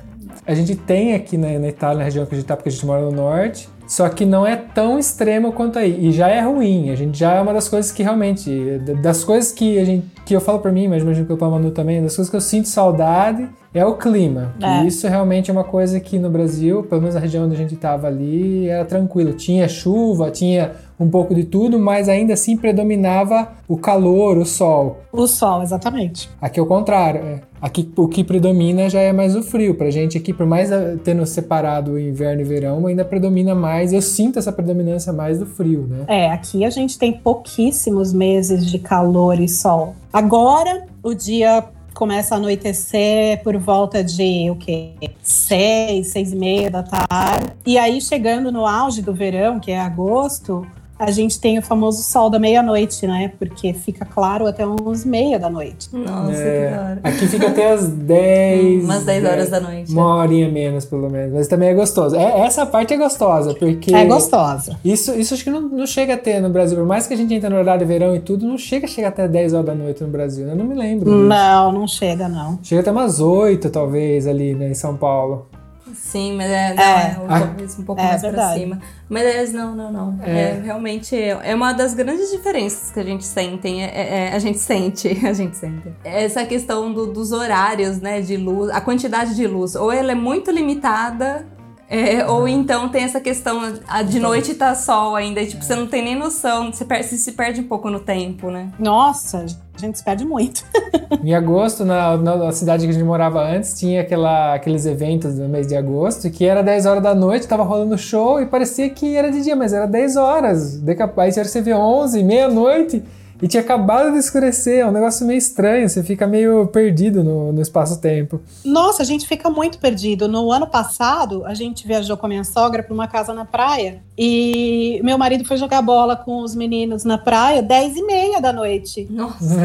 A 0.46 0.54
gente 0.54 0.76
tem 0.76 1.14
aqui 1.14 1.36
na, 1.36 1.58
na 1.58 1.68
Itália, 1.68 1.98
na 1.98 2.04
região 2.04 2.24
que 2.24 2.34
a 2.34 2.38
gente 2.38 2.46
tá, 2.46 2.56
porque 2.56 2.68
a 2.68 2.72
gente 2.72 2.86
mora 2.86 3.02
no 3.02 3.10
norte, 3.10 3.68
só 3.88 4.08
que 4.08 4.24
não 4.24 4.46
é 4.46 4.54
tão 4.54 4.98
extremo 4.98 5.50
quanto 5.52 5.78
aí. 5.78 6.06
E 6.08 6.12
já 6.12 6.28
é 6.28 6.40
ruim. 6.42 6.90
A 6.90 6.94
gente 6.94 7.18
já 7.18 7.32
é 7.34 7.40
uma 7.40 7.52
das 7.54 7.68
coisas 7.68 7.90
que 7.90 8.02
realmente. 8.02 8.78
da- 8.86 8.92
Das 9.00 9.24
coisas 9.24 9.50
que 9.50 9.78
a 9.78 9.84
gente. 9.84 10.06
que 10.26 10.36
eu 10.36 10.40
falo 10.40 10.58
pra 10.58 10.70
mim, 10.70 10.86
mas 10.88 11.02
imagino 11.02 11.24
que 11.26 11.32
eu 11.32 11.36
falo 11.38 11.52
Manu 11.52 11.70
também, 11.70 12.02
das 12.02 12.14
coisas 12.14 12.28
que 12.30 12.36
eu 12.36 12.40
sinto 12.40 12.68
saudade 12.68 13.48
é 13.72 13.84
o 13.84 13.94
clima. 13.96 14.54
É. 14.62 14.84
isso 14.86 15.08
realmente 15.08 15.50
é 15.50 15.52
uma 15.52 15.64
coisa 15.64 15.98
que 16.00 16.18
no 16.18 16.28
Brasil, 16.30 16.82
pelo 16.82 17.00
menos 17.00 17.14
na 17.14 17.20
região 17.20 17.44
onde 17.46 17.54
a 17.54 17.58
gente 17.58 17.74
tava 17.76 18.06
ali, 18.08 18.68
era 18.68 18.84
tranquilo. 18.84 19.32
Tinha 19.32 19.66
chuva, 19.68 20.30
tinha 20.30 20.72
um 20.98 21.08
pouco 21.08 21.34
de 21.34 21.44
tudo, 21.44 21.78
mas 21.78 22.08
ainda 22.08 22.34
assim 22.34 22.56
predominava 22.56 23.52
o 23.68 23.76
calor, 23.76 24.36
o 24.38 24.44
sol. 24.44 25.00
O 25.12 25.26
sol, 25.26 25.62
exatamente. 25.62 26.28
Aqui 26.40 26.58
é 26.58 26.62
o 26.62 26.66
contrário. 26.66 27.20
é. 27.20 27.40
Aqui 27.60 27.90
o 27.96 28.06
que 28.06 28.22
predomina 28.22 28.88
já 28.88 29.00
é 29.00 29.12
mais 29.12 29.34
o 29.34 29.42
frio. 29.42 29.74
Pra 29.74 29.90
gente 29.90 30.16
aqui, 30.16 30.32
por 30.32 30.46
mais 30.46 30.70
ah, 30.70 30.96
tendo 31.02 31.26
separado 31.26 31.92
o 31.92 31.98
inverno 31.98 32.40
e 32.40 32.44
verão, 32.44 32.86
ainda 32.86 33.04
predomina 33.04 33.52
mais. 33.54 33.92
Eu 33.92 34.00
sinto 34.00 34.38
essa 34.38 34.52
predominância 34.52 35.12
mais 35.12 35.40
do 35.40 35.46
frio, 35.46 35.86
né? 35.88 36.04
É, 36.06 36.30
aqui 36.30 36.64
a 36.64 36.70
gente 36.70 36.96
tem 36.96 37.12
pouquíssimos 37.12 38.12
meses 38.12 38.64
de 38.64 38.78
calor 38.78 39.40
e 39.40 39.48
sol. 39.48 39.96
Agora, 40.12 40.86
o 41.02 41.14
dia 41.14 41.64
começa 41.94 42.36
a 42.36 42.38
anoitecer 42.38 43.42
por 43.42 43.56
volta 43.58 44.04
de 44.04 44.48
o 44.50 44.54
quê? 44.54 44.92
Seis, 45.20 46.08
seis 46.12 46.32
e 46.32 46.36
meia 46.36 46.70
da 46.70 46.84
tarde. 46.84 47.52
E 47.66 47.76
aí, 47.76 48.00
chegando 48.00 48.52
no 48.52 48.64
auge 48.66 49.02
do 49.02 49.12
verão, 49.12 49.58
que 49.58 49.72
é 49.72 49.80
agosto, 49.80 50.64
a 50.98 51.10
gente 51.10 51.40
tem 51.40 51.58
o 51.58 51.62
famoso 51.62 52.02
sol 52.02 52.28
da 52.28 52.38
meia-noite, 52.38 53.06
né? 53.06 53.32
Porque 53.38 53.72
fica 53.72 54.04
claro 54.04 54.46
até 54.46 54.66
uns 54.66 55.04
meia 55.04 55.38
da 55.38 55.48
noite. 55.48 55.88
Nossa, 55.92 56.32
É, 56.32 56.68
que 56.70 56.74
da 56.76 56.82
hora. 56.82 57.00
aqui 57.04 57.26
fica 57.28 57.46
até 57.48 57.72
as 57.72 57.88
10. 57.88 58.84
Umas 58.84 59.04
10 59.04 59.24
horas 59.24 59.50
da 59.50 59.60
noite. 59.60 59.92
Uma 59.92 60.16
horinha 60.16 60.48
menos, 60.50 60.84
pelo 60.84 61.08
menos. 61.08 61.32
Mas 61.34 61.46
também 61.48 61.68
é 61.68 61.74
gostoso. 61.74 62.16
É, 62.16 62.40
essa 62.40 62.66
parte 62.66 62.94
é 62.94 62.96
gostosa, 62.96 63.54
porque. 63.54 63.94
É 63.94 64.04
gostosa. 64.04 64.76
Isso, 64.84 65.14
isso 65.14 65.34
acho 65.34 65.44
que 65.44 65.50
não, 65.50 65.60
não 65.62 65.86
chega 65.86 66.14
a 66.14 66.18
ter 66.18 66.40
no 66.40 66.48
Brasil. 66.50 66.76
Por 66.76 66.86
mais 66.86 67.06
que 67.06 67.14
a 67.14 67.16
gente 67.16 67.32
entre 67.32 67.48
no 67.48 67.56
horário 67.56 67.86
de 67.86 67.92
verão 67.92 68.14
e 68.16 68.20
tudo, 68.20 68.46
não 68.46 68.58
chega 68.58 68.86
a 68.86 68.88
chegar 68.88 69.08
até 69.08 69.28
10 69.28 69.52
horas 69.54 69.66
da 69.66 69.74
noite 69.74 70.02
no 70.02 70.08
Brasil. 70.08 70.48
Eu 70.48 70.56
não 70.56 70.64
me 70.64 70.74
lembro. 70.74 71.04
disso. 71.10 71.22
Não, 71.24 71.72
não 71.72 71.86
chega, 71.86 72.28
não. 72.28 72.58
Chega 72.62 72.80
até 72.80 72.90
umas 72.90 73.20
8, 73.20 73.70
talvez, 73.70 74.26
ali, 74.26 74.54
né, 74.54 74.70
em 74.70 74.74
São 74.74 74.96
Paulo. 74.96 75.46
Sim, 75.94 76.36
mas 76.36 76.50
é, 76.50 76.74
não, 76.74 76.82
É. 76.82 77.16
é, 77.16 77.18
um, 77.20 77.26
Ah. 77.28 77.40
pouco- 77.40 77.80
um 77.80 77.84
pouco 77.84 78.00
É 78.02 78.04
mais 78.04 78.20
pra 78.20 78.30
verdade. 78.30 78.60
cima. 78.60 78.80
Mas 79.08 79.22
é, 79.24 79.46
não, 79.56 79.74
não, 79.74 79.92
não. 79.92 80.18
É. 80.22 80.30
É. 80.30 80.60
realmente 80.64 81.16
é 81.16 81.54
uma 81.54 81.72
das 81.72 81.94
grandes 81.94 82.30
diferenças 82.30 82.90
que 82.90 83.00
a 83.00 83.04
gente 83.04 83.24
sente. 83.24 83.66
É, 83.68 84.28
é- 84.30 84.32
a 84.34 84.38
gente 84.38 84.58
sente, 84.58 85.08
a 85.26 85.32
gente 85.32 85.56
sente. 85.56 85.92
Essa 86.04 86.44
questão 86.44 86.92
do- 86.92 87.06
dos 87.12 87.32
horários, 87.32 88.00
né, 88.00 88.20
de 88.20 88.36
luz, 88.36 88.70
a 88.70 88.80
quantidade 88.80 89.34
de 89.34 89.46
luz. 89.46 89.74
Ou 89.74 89.90
ela 89.92 90.12
é 90.12 90.14
muito 90.14 90.50
limitada. 90.50 91.46
É, 91.90 92.26
ou 92.26 92.46
então 92.46 92.88
tem 92.88 93.02
essa 93.04 93.20
questão, 93.20 93.60
a 93.88 94.02
de 94.02 94.20
noite 94.20 94.54
tá 94.54 94.74
sol 94.74 95.16
ainda, 95.16 95.40
e, 95.40 95.46
tipo, 95.46 95.64
você 95.64 95.74
não 95.74 95.86
tem 95.86 96.04
nem 96.04 96.14
noção, 96.14 96.70
você, 96.72 96.84
per- 96.84 97.02
você 97.02 97.16
se 97.16 97.32
perde 97.32 97.60
um 97.60 97.64
pouco 97.64 97.88
no 97.88 97.98
tempo, 98.00 98.50
né? 98.50 98.68
Nossa, 98.78 99.46
a 99.74 99.78
gente 99.80 99.96
se 99.98 100.04
perde 100.04 100.24
muito. 100.24 100.64
Em 101.24 101.34
agosto, 101.34 101.84
na, 101.84 102.16
na- 102.18 102.52
cidade 102.52 102.84
que 102.84 102.90
a 102.90 102.92
gente 102.92 103.04
morava 103.04 103.42
antes, 103.42 103.78
tinha 103.78 104.02
aquela, 104.02 104.54
aqueles 104.54 104.84
eventos 104.84 105.38
no 105.38 105.48
mês 105.48 105.66
de 105.66 105.74
agosto, 105.76 106.30
que 106.30 106.44
era 106.44 106.62
10 106.62 106.84
horas 106.86 107.02
da 107.02 107.14
noite, 107.14 107.46
tava 107.48 107.62
rolando 107.62 107.96
show 107.96 108.40
e 108.40 108.46
parecia 108.46 108.90
que 108.90 109.16
era 109.16 109.30
de 109.32 109.40
dia, 109.42 109.56
mas 109.56 109.72
era 109.72 109.86
10 109.86 110.16
horas. 110.16 110.78
Daqui 110.80 111.02
a- 111.02 111.10
Aí 111.16 111.32
você 111.32 111.60
vê 111.62 111.72
11, 111.74 112.22
meia-noite, 112.22 113.02
e 113.40 113.48
tinha 113.48 113.62
acabado 113.62 114.12
de 114.12 114.18
escurecer. 114.18 114.80
É 114.80 114.86
um 114.86 114.92
negócio 114.92 115.26
meio 115.26 115.38
estranho, 115.38 115.88
você 115.88 116.02
fica 116.02 116.26
meio 116.26 116.66
perdido 116.66 117.22
no, 117.22 117.52
no 117.52 117.60
espaço-tempo. 117.60 118.40
Nossa, 118.64 119.02
a 119.02 119.04
gente 119.04 119.26
fica 119.26 119.48
muito 119.48 119.78
perdido. 119.78 120.28
No 120.28 120.50
ano 120.50 120.66
passado, 120.66 121.44
a 121.44 121.54
gente 121.54 121.86
viajou 121.86 122.16
com 122.16 122.26
a 122.26 122.28
minha 122.28 122.44
sogra 122.44 122.82
para 122.82 122.94
uma 122.94 123.06
casa 123.06 123.32
na 123.32 123.44
praia 123.44 124.02
e 124.16 125.00
meu 125.02 125.16
marido 125.16 125.44
foi 125.44 125.56
jogar 125.56 125.82
bola 125.82 126.16
com 126.16 126.42
os 126.42 126.54
meninos 126.54 127.04
na 127.04 127.18
praia 127.18 127.62
10 127.62 127.96
e 127.96 128.02
meia 128.02 128.40
da 128.40 128.52
noite. 128.52 129.06
Nossa. 129.10 129.58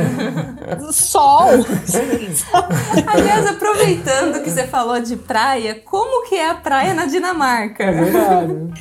Sol! 0.92 1.50
Aliás, 3.08 3.48
aproveitando 3.48 4.42
que 4.44 4.50
você 4.50 4.68
falou 4.68 5.00
de 5.00 5.16
praia, 5.16 5.82
como 5.84 6.28
que 6.28 6.36
é 6.36 6.50
a 6.50 6.56
praia 6.56 6.94
na 6.94 7.06
Dinamarca? 7.06 7.84
É 7.84 7.92
verdade. 7.92 8.74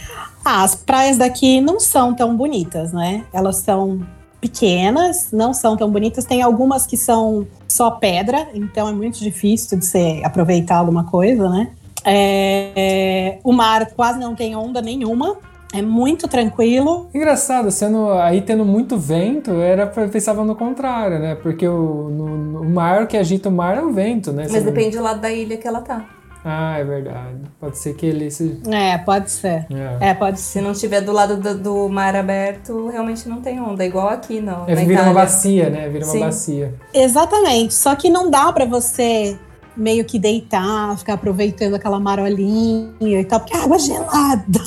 Ah, 0.44 0.64
as 0.64 0.74
praias 0.74 1.16
daqui 1.16 1.60
não 1.60 1.78
são 1.78 2.14
tão 2.14 2.36
bonitas, 2.36 2.92
né? 2.92 3.24
Elas 3.32 3.56
são 3.56 4.00
pequenas, 4.42 5.28
não 5.32 5.54
são 5.54 5.76
tão 5.76 5.88
bonitas. 5.88 6.24
Tem 6.24 6.42
algumas 6.42 6.84
que 6.84 6.96
são 6.96 7.46
só 7.68 7.92
pedra, 7.92 8.48
então 8.52 8.88
é 8.88 8.92
muito 8.92 9.20
difícil 9.20 9.78
de 9.78 9.86
você 9.86 10.20
aproveitar 10.24 10.76
alguma 10.76 11.04
coisa, 11.04 11.48
né? 11.48 11.70
É, 12.04 12.72
é, 12.74 13.38
o 13.44 13.52
mar 13.52 13.86
quase 13.94 14.18
não 14.18 14.34
tem 14.34 14.56
onda 14.56 14.82
nenhuma, 14.82 15.36
é 15.72 15.80
muito 15.80 16.26
tranquilo. 16.26 17.08
Engraçado, 17.14 17.70
sendo 17.70 18.10
aí 18.10 18.42
tendo 18.42 18.64
muito 18.64 18.98
vento, 18.98 19.52
era 19.52 19.86
pensava 19.86 20.44
no 20.44 20.56
contrário, 20.56 21.20
né? 21.20 21.36
Porque 21.36 21.66
o, 21.66 22.10
no- 22.10 22.60
o 22.62 22.68
mar, 22.68 23.04
o 23.04 23.06
que 23.06 23.16
agita 23.16 23.48
o 23.48 23.52
mar 23.52 23.78
é 23.78 23.82
o 23.82 23.92
vento, 23.92 24.32
né? 24.32 24.48
Mas 24.50 24.64
depende 24.64 24.96
do 24.96 25.02
lado 25.04 25.20
da 25.20 25.30
ilha 25.30 25.56
que 25.56 25.66
ela 25.68 25.80
tá. 25.80 26.04
Ah, 26.44 26.76
é 26.78 26.84
verdade. 26.84 27.38
Pode 27.60 27.78
ser 27.78 27.94
que 27.94 28.04
ele 28.04 28.28
se. 28.30 28.60
É, 28.68 28.98
pode 28.98 29.30
ser. 29.30 29.64
É. 30.00 30.10
É, 30.10 30.14
pode 30.14 30.40
Se 30.40 30.54
ser. 30.54 30.60
não 30.60 30.72
estiver 30.72 31.00
do 31.00 31.12
lado 31.12 31.36
do, 31.36 31.56
do 31.56 31.88
mar 31.88 32.16
aberto, 32.16 32.88
realmente 32.88 33.28
não 33.28 33.40
tem 33.40 33.60
onda. 33.60 33.84
Igual 33.84 34.08
aqui, 34.08 34.40
não. 34.40 34.64
É, 34.66 34.74
na 34.74 34.80
vira 34.80 35.02
uma 35.02 35.10
Itália. 35.10 35.14
bacia, 35.14 35.70
né? 35.70 35.88
Vira 35.88 36.04
uma 36.04 36.12
Sim. 36.12 36.20
bacia. 36.20 36.74
Exatamente. 36.92 37.74
Só 37.74 37.94
que 37.94 38.10
não 38.10 38.28
dá 38.28 38.52
pra 38.52 38.64
você 38.64 39.38
meio 39.76 40.04
que 40.04 40.18
deitar, 40.18 40.98
ficar 40.98 41.14
aproveitando 41.14 41.74
aquela 41.74 42.00
marolinha 42.00 42.92
e 43.00 43.24
tal, 43.24 43.40
porque 43.40 43.56
a 43.56 43.62
água 43.62 43.76
é 43.76 43.78
gelada. 43.78 44.60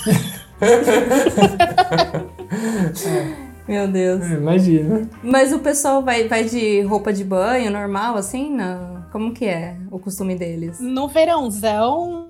Meu 3.68 3.88
Deus. 3.88 4.24
É, 4.24 4.36
Imagina. 4.36 5.10
Mas 5.24 5.52
o 5.52 5.60
pessoal 5.60 6.02
vai, 6.04 6.28
vai 6.28 6.44
de 6.44 6.82
roupa 6.82 7.12
de 7.12 7.24
banho 7.24 7.72
normal, 7.72 8.16
assim? 8.16 8.56
Na... 8.56 9.05
Como 9.16 9.32
que 9.32 9.46
é 9.46 9.78
o 9.90 9.98
costume 9.98 10.36
deles? 10.36 10.78
No 10.82 11.08
verãozão, 11.08 12.26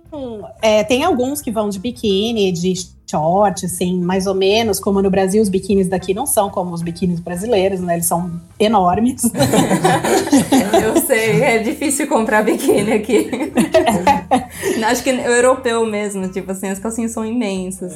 é, 0.61 0.83
tem 0.83 1.03
alguns 1.03 1.41
que 1.41 1.49
vão 1.49 1.67
de 1.67 1.79
biquíni, 1.79 2.51
de 2.51 2.75
short, 3.09 3.65
assim, 3.65 3.99
mais 3.99 4.27
ou 4.27 4.35
menos, 4.35 4.79
como 4.79 5.01
no 5.01 5.09
Brasil, 5.09 5.41
os 5.41 5.49
biquínis 5.49 5.87
daqui 5.89 6.13
não 6.13 6.27
são 6.27 6.47
como 6.47 6.75
os 6.75 6.83
biquínis 6.83 7.19
brasileiros, 7.19 7.79
né? 7.79 7.95
Eles 7.95 8.05
são 8.05 8.39
enormes. 8.59 9.23
Eu 10.79 11.01
sei, 11.01 11.41
é 11.41 11.57
difícil 11.57 12.07
comprar 12.07 12.43
biquíni 12.43 12.93
aqui. 12.93 13.31
Acho 14.83 15.03
que 15.03 15.11
o 15.11 15.15
europeu 15.15 15.85
mesmo, 15.85 16.27
tipo 16.27 16.51
assim, 16.51 16.69
as 16.69 16.79
calcinhas 16.79 17.11
são 17.11 17.25
imensas. 17.25 17.93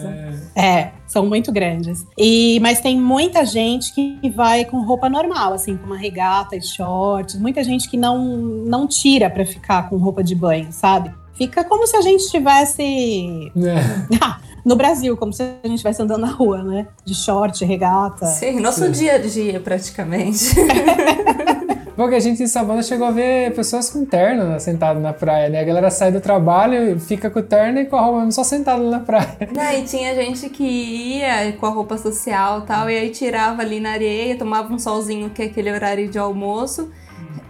É, 0.55 0.91
são 1.07 1.25
muito 1.25 1.51
grandes. 1.51 2.05
E, 2.17 2.59
mas 2.61 2.79
tem 2.79 2.99
muita 2.99 3.45
gente 3.45 3.93
que 3.93 4.29
vai 4.29 4.65
com 4.65 4.81
roupa 4.81 5.09
normal, 5.09 5.53
assim, 5.53 5.75
com 5.77 5.85
uma 5.85 5.97
regata 5.97 6.55
e 6.55 6.61
shorts. 6.61 7.39
Muita 7.39 7.63
gente 7.63 7.89
que 7.89 7.97
não, 7.97 8.19
não 8.19 8.87
tira 8.87 9.29
pra 9.29 9.45
ficar 9.45 9.89
com 9.89 9.97
roupa 9.97 10.23
de 10.23 10.35
banho, 10.35 10.67
sabe? 10.71 11.13
Fica 11.33 11.63
como 11.63 11.87
se 11.87 11.95
a 11.95 12.01
gente 12.01 12.21
estivesse 12.21 13.51
É. 13.55 14.19
no 14.65 14.75
Brasil, 14.75 15.15
como 15.15 15.31
se 15.31 15.41
a 15.41 15.45
gente 15.63 15.75
estivesse 15.75 16.01
andando 16.01 16.21
na 16.21 16.31
rua, 16.31 16.61
né? 16.61 16.87
De 17.05 17.15
short, 17.15 17.63
regata. 17.63 18.25
Sim, 18.25 18.59
nosso 18.59 18.89
dia 18.91 19.15
a 19.15 19.17
dia, 19.17 19.59
praticamente. 19.59 20.53
Porque 21.99 22.15
a 22.15 22.19
gente 22.21 22.41
em 22.41 22.47
Savana 22.47 22.81
chegou 22.81 23.05
a 23.05 23.11
ver 23.11 23.53
pessoas 23.53 23.89
com 23.89 24.05
terno 24.05 24.57
sentado 24.57 25.01
na 25.01 25.11
praia, 25.11 25.49
né? 25.49 25.59
A 25.59 25.63
galera 25.65 25.91
sai 25.91 26.13
do 26.13 26.21
trabalho, 26.21 26.97
fica 26.97 27.29
com 27.29 27.39
o 27.39 27.43
terno 27.43 27.77
e 27.77 27.85
com 27.87 27.97
a 27.97 28.01
roupa 28.01 28.19
mesmo 28.19 28.31
só 28.31 28.41
sentado 28.45 28.89
na 28.89 29.01
praia. 29.01 29.37
Né, 29.53 29.79
e 29.79 29.83
tinha 29.83 30.15
gente 30.15 30.47
que 30.49 30.63
ia 30.63 31.51
com 31.59 31.65
a 31.65 31.69
roupa 31.69 31.97
social 31.97 32.59
e 32.59 32.65
tal, 32.65 32.89
e 32.89 32.97
aí 32.97 33.09
tirava 33.09 33.61
ali 33.61 33.81
na 33.81 33.91
areia, 33.91 34.37
tomava 34.37 34.73
um 34.73 34.79
solzinho, 34.79 35.29
que 35.29 35.41
é 35.41 35.45
aquele 35.47 35.69
horário 35.73 36.07
de 36.07 36.17
almoço, 36.17 36.89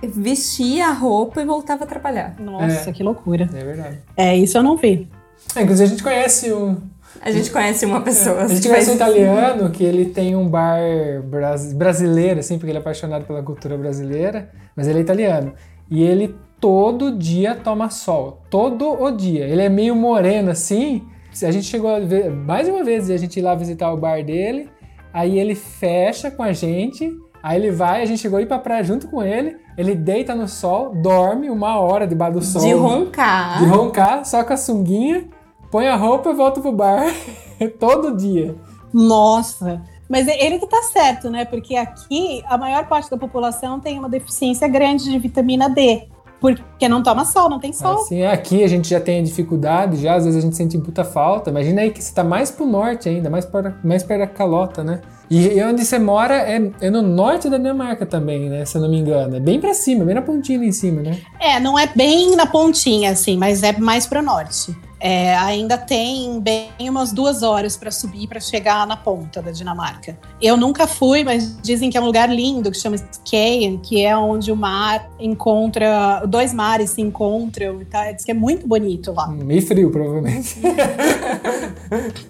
vestia 0.02 0.88
a 0.88 0.94
roupa 0.94 1.44
e 1.44 1.46
voltava 1.46 1.84
a 1.84 1.88
trabalhar. 1.88 2.34
Nossa, 2.40 2.90
É. 2.90 2.94
que 2.94 3.04
loucura. 3.04 3.48
É 3.54 3.64
verdade. 3.64 4.00
É, 4.18 4.36
isso 4.36 4.58
eu 4.58 4.64
não 4.64 4.76
vi. 4.78 5.08
É, 5.56 5.62
inclusive 5.62 5.86
a 5.86 5.90
gente 5.92 6.02
conhece 6.02 6.52
um, 6.52 6.76
A 7.22 7.32
gente 7.32 7.52
conhece 7.52 7.86
uma 7.86 8.02
pessoa. 8.02 8.44
a 8.44 8.48
gente 8.48 8.68
conhece 8.68 8.92
um 8.92 8.96
italiano 8.96 9.70
que 9.70 9.84
ele 9.84 10.06
tem 10.06 10.36
um 10.36 10.48
bar 10.48 10.80
bras- 11.26 11.74
brasileiro, 11.74 12.40
assim, 12.40 12.58
porque 12.58 12.72
ele 12.72 12.78
é 12.78 12.82
apaixonado 12.82 13.26
pela 13.26 13.42
cultura 13.44 13.78
brasileira, 13.78 14.50
mas 14.76 14.88
ele 14.88 15.00
é 15.00 15.02
italiano. 15.02 15.54
E 15.90 16.04
ele 16.04 16.36
todo 16.60 17.18
dia 17.18 17.56
toma 17.56 17.90
sol. 17.90 18.42
Todo 18.50 18.90
o 19.02 19.12
dia. 19.12 19.46
Ele 19.46 19.62
é 19.62 19.70
meio 19.70 19.96
moreno, 19.96 20.52
assim. 20.52 21.04
A 21.44 21.52
gente 21.52 21.66
chegou 21.68 21.90
a 21.96 22.00
ver 22.00 22.30
mais 22.32 22.68
uma 22.68 22.84
vez 22.84 23.10
a 23.10 23.18
gente 23.18 23.38
ir 23.40 23.42
lá 23.42 23.56
visitar 23.56 23.92
o 23.94 23.98
bar 23.98 24.24
dele. 24.24 24.70
Aí 25.14 25.40
ele 25.40 25.56
fecha 25.56 26.30
com 26.30 26.44
a 26.44 26.52
gente. 26.54 27.12
Aí 27.42 27.58
ele 27.58 27.72
vai, 27.72 28.02
a 28.02 28.06
gente 28.06 28.20
chegou 28.20 28.38
a 28.38 28.42
ir 28.42 28.46
pra 28.46 28.60
praia 28.60 28.84
junto 28.84 29.08
com 29.08 29.24
ele. 29.24 29.56
Ele 29.78 29.96
deita 29.96 30.36
no 30.36 30.48
sol, 30.48 30.94
dorme 31.02 31.50
uma 31.50 31.80
hora 31.80 32.06
debaixo 32.06 32.34
do 32.40 32.44
sol. 32.44 32.62
De 32.62 32.74
roncar. 32.74 33.60
De 33.60 33.66
roncar, 33.66 34.26
só 34.26 34.44
com 34.44 34.52
a 34.52 34.58
sunguinha, 34.58 35.24
põe 35.72 35.88
a 35.88 35.96
roupa 35.96 36.30
e 36.30 36.34
volta 36.34 36.62
pro 36.62 36.72
bar. 36.72 37.14
Todo 37.80 38.16
dia. 38.16 38.56
Nossa. 38.94 39.82
Mas 40.10 40.28
ele 40.28 40.58
que 40.58 40.68
tá 40.68 40.82
certo, 40.82 41.30
né? 41.30 41.46
Porque 41.46 41.76
aqui 41.76 42.44
a 42.48 42.58
maior 42.58 42.88
parte 42.88 43.10
da 43.12 43.18
população 43.18 43.80
tem 43.80 44.00
uma 44.00 44.10
deficiência 44.10 44.68
grande 44.68 45.04
de 45.04 45.20
vitamina 45.20 45.70
D. 45.70 46.08
Porque 46.40 46.88
não 46.88 47.04
toma 47.04 47.26
sol, 47.26 47.50
não 47.50 47.60
tem 47.60 47.74
sol. 47.74 47.96
Assim, 47.96 48.24
aqui 48.24 48.64
a 48.64 48.68
gente 48.68 48.90
já 48.90 49.00
tem 49.00 49.22
dificuldade, 49.22 49.98
já 49.98 50.16
às 50.16 50.24
vezes 50.24 50.40
a 50.40 50.42
gente 50.42 50.56
sente 50.56 50.78
puta 50.78 51.04
falta. 51.04 51.50
Imagina 51.50 51.82
aí 51.82 51.92
que 51.92 52.02
você 52.02 52.14
tá 52.14 52.24
mais 52.24 52.50
pro 52.50 52.66
norte 52.66 53.10
ainda, 53.10 53.30
mais, 53.30 53.46
para, 53.46 53.78
mais 53.84 54.04
perto 54.04 54.22
da 54.22 54.28
calota, 54.28 54.82
né? 54.82 55.02
E, 55.30 55.48
e 55.48 55.64
onde 55.64 55.84
você 55.84 56.00
mora 56.00 56.36
é, 56.36 56.72
é 56.80 56.90
no 56.90 57.02
norte 57.02 57.50
da 57.50 57.58
Dinamarca 57.58 58.06
também, 58.06 58.50
né? 58.50 58.64
Se 58.64 58.78
eu 58.78 58.82
não 58.82 58.90
me 58.90 58.98
engano. 58.98 59.36
É 59.36 59.40
bem 59.40 59.60
pra 59.60 59.74
cima, 59.74 60.06
bem 60.06 60.16
na 60.16 60.22
pontinha 60.22 60.58
ali 60.58 60.70
em 60.70 60.72
cima, 60.72 61.02
né? 61.02 61.20
É, 61.42 61.60
não 61.60 61.78
é 61.78 61.88
bem 61.94 62.36
na 62.38 62.46
pontinha, 62.46 63.12
assim, 63.12 63.38
mas 63.38 63.62
é 63.62 63.78
mais 63.78 64.08
pro 64.08 64.24
norte. 64.24 64.74
É, 65.00 65.36
ainda 65.38 65.78
tem 65.78 66.40
bem 66.42 66.70
umas 66.90 67.14
duas 67.14 67.42
horas 67.42 67.78
para 67.78 67.90
subir 67.90 68.28
para 68.28 68.40
chegar 68.40 68.86
na 68.86 68.98
ponta 68.98 69.42
da 69.42 69.52
Dinamarca. 69.52 70.18
Eu 70.42 70.58
nunca 70.58 70.86
fui, 70.88 71.24
mas 71.24 71.58
dizem 71.62 71.90
que 71.90 71.98
é 71.98 72.02
um 72.02 72.06
lugar 72.06 72.30
lindo 72.30 72.70
que 72.70 72.78
chama 72.78 72.98
Skien, 72.98 73.78
que 73.78 74.04
é 74.04 74.16
onde 74.18 74.52
o 74.52 74.56
mar 74.56 75.10
encontra, 75.20 76.24
dois 76.28 76.54
mares 76.54 76.90
se 76.92 77.02
encontram 77.02 77.82
e 77.82 77.86
tá, 77.86 78.12
diz 78.12 78.26
que 78.26 78.32
é 78.32 78.34
muito 78.34 78.68
bonito 78.68 79.14
lá. 79.14 79.28
Meio 79.28 79.62
frio, 79.66 79.90
provavelmente. 79.90 80.60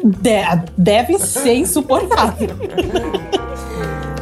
De- 0.04 0.72
deve 0.78 1.18
ser 1.20 1.56
insuportável. 1.56 2.50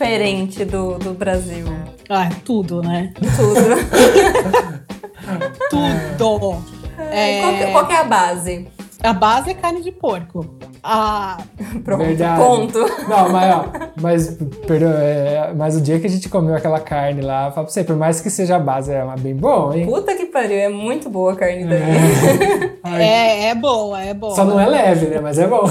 diferente 0.00 0.64
do, 0.64 0.98
do 0.98 1.12
Brasil? 1.12 1.66
Ah, 2.08 2.30
tudo, 2.42 2.80
né? 2.80 3.12
Tudo. 3.36 3.60
Tudo. 6.16 6.64
É, 7.12 7.40
Qual, 7.40 7.54
que, 7.54 7.66
qual 7.66 7.86
que 7.86 7.92
é 7.92 7.96
a 7.98 8.04
base? 8.04 8.68
a 9.02 9.12
base 9.12 9.50
é 9.50 9.54
carne 9.54 9.82
de 9.82 9.92
porco. 9.92 10.44
A, 10.82 11.36
Pronto, 11.84 12.02
Verdade. 12.02 12.40
ponto. 12.42 12.78
Não, 13.08 13.28
mas 13.28 13.54
ó, 13.54 13.64
mas, 14.00 14.38
perdão, 14.66 14.90
é, 14.94 15.52
mas 15.54 15.76
o 15.76 15.80
dia 15.80 16.00
que 16.00 16.06
a 16.06 16.10
gente 16.10 16.28
comeu 16.30 16.54
aquela 16.54 16.80
carne 16.80 17.20
lá, 17.20 17.46
eu 17.48 17.52
falo 17.52 17.66
pra 17.66 17.72
você, 17.72 17.84
por 17.84 17.96
mais 17.96 18.20
que 18.20 18.30
seja 18.30 18.56
a 18.56 18.58
base, 18.58 18.90
é 18.92 19.04
uma 19.04 19.16
bem 19.16 19.36
bom, 19.36 19.72
hein? 19.72 19.84
Puta 19.86 20.14
que 20.14 20.26
pariu, 20.26 20.58
é 20.58 20.68
muito 20.70 21.10
boa 21.10 21.32
a 21.34 21.36
carne 21.36 21.64
daí. 21.66 21.82
Ai, 22.82 23.02
é, 23.04 23.44
é 23.50 23.54
boa, 23.54 24.02
é 24.02 24.14
boa. 24.14 24.34
Só 24.34 24.44
não 24.44 24.58
é 24.58 24.66
leve, 24.66 25.06
né? 25.06 25.20
Mas 25.20 25.38
é 25.38 25.46
bom. 25.46 25.64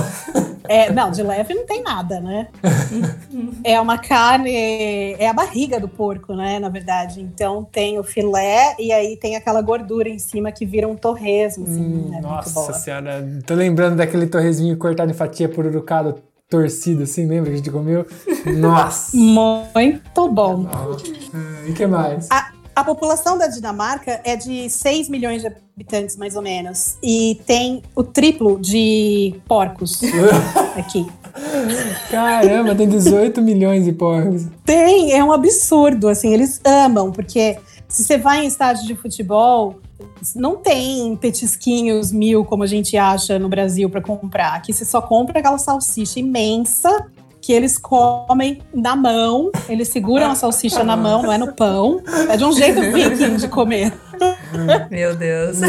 É, 0.69 0.91
não, 0.91 1.09
de 1.09 1.23
leve 1.23 1.53
não 1.55 1.65
tem 1.65 1.81
nada, 1.81 2.21
né? 2.21 2.47
é 3.63 3.81
uma 3.81 3.97
carne, 3.97 4.53
é 4.53 5.27
a 5.27 5.33
barriga 5.33 5.79
do 5.79 5.87
porco, 5.87 6.35
né? 6.35 6.59
Na 6.59 6.69
verdade. 6.69 7.21
Então 7.21 7.63
tem 7.63 7.97
o 7.97 8.03
filé 8.03 8.75
e 8.77 8.93
aí 8.93 9.17
tem 9.17 9.35
aquela 9.35 9.63
gordura 9.63 10.07
em 10.07 10.19
cima 10.19 10.51
que 10.51 10.67
vira 10.67 10.87
um 10.87 10.95
torresmo, 10.95 11.65
assim. 11.65 11.81
Hum, 11.81 12.09
é 12.09 12.21
muito 12.21 12.23
nossa 12.23 12.73
senhora, 12.73 13.27
tô 13.47 13.55
lembrando 13.55 13.95
daquele 13.95 14.27
torresminho 14.27 14.77
cortado 14.77 15.09
em 15.09 15.15
fatia 15.15 15.49
pururucado 15.49 16.21
torcido, 16.49 17.03
assim, 17.03 17.27
lembra 17.27 17.49
que 17.49 17.53
a 17.53 17.57
gente 17.57 17.69
comeu? 17.69 18.05
Nossa! 18.57 19.15
Muito 19.15 20.27
bom. 20.29 20.65
Ah, 20.67 21.67
E 21.67 21.73
que 21.73 21.85
mais? 21.85 22.27
A, 22.31 22.51
a 22.79 22.83
população 22.83 23.37
da 23.37 23.47
Dinamarca 23.47 24.21
é 24.23 24.37
de 24.37 24.69
6 24.69 25.09
milhões 25.09 25.41
de 25.41 25.47
habitantes, 25.47 26.15
mais 26.15 26.35
ou 26.35 26.41
menos. 26.41 26.97
E 27.03 27.39
tem 27.45 27.83
o 27.93 28.03
triplo 28.03 28.57
de 28.57 29.35
porcos 29.47 29.99
aqui. 30.77 31.05
Caramba, 32.09 32.73
tem 32.73 32.87
18 32.87 33.41
milhões 33.41 33.83
de 33.83 33.91
porcos. 33.91 34.45
Tem, 34.63 35.11
é 35.11 35.21
um 35.21 35.33
absurdo, 35.33 36.07
assim, 36.07 36.33
eles 36.33 36.61
amam, 36.65 37.11
porque 37.11 37.57
se 37.87 38.03
você 38.03 38.17
vai 38.17 38.45
em 38.45 38.47
estádio 38.47 38.87
de 38.87 38.95
futebol, 38.95 39.75
não 40.33 40.55
tem 40.55 41.17
petisquinhos 41.17 42.13
mil 42.13 42.45
como 42.45 42.63
a 42.63 42.67
gente 42.67 42.95
acha 42.95 43.37
no 43.37 43.49
Brasil 43.49 43.89
para 43.89 44.01
comprar. 44.01 44.53
Aqui 44.53 44.71
você 44.71 44.85
só 44.85 45.01
compra 45.01 45.39
aquela 45.39 45.57
salsicha 45.57 46.19
imensa 46.19 47.09
que 47.49 47.53
eles 47.53 47.79
comem 47.79 48.61
na 48.71 48.95
mão, 48.95 49.49
eles 49.67 49.87
seguram 49.87 50.29
a 50.29 50.35
salsicha 50.35 50.83
na 50.83 50.95
mão, 50.95 51.23
não 51.23 51.33
é 51.33 51.37
no 51.39 51.51
pão. 51.51 51.99
É 52.29 52.37
de 52.37 52.45
um 52.45 52.51
jeito 52.51 52.79
viking 52.93 53.37
de 53.37 53.47
comer. 53.47 53.91
Meu 54.91 55.15
Deus. 55.15 55.59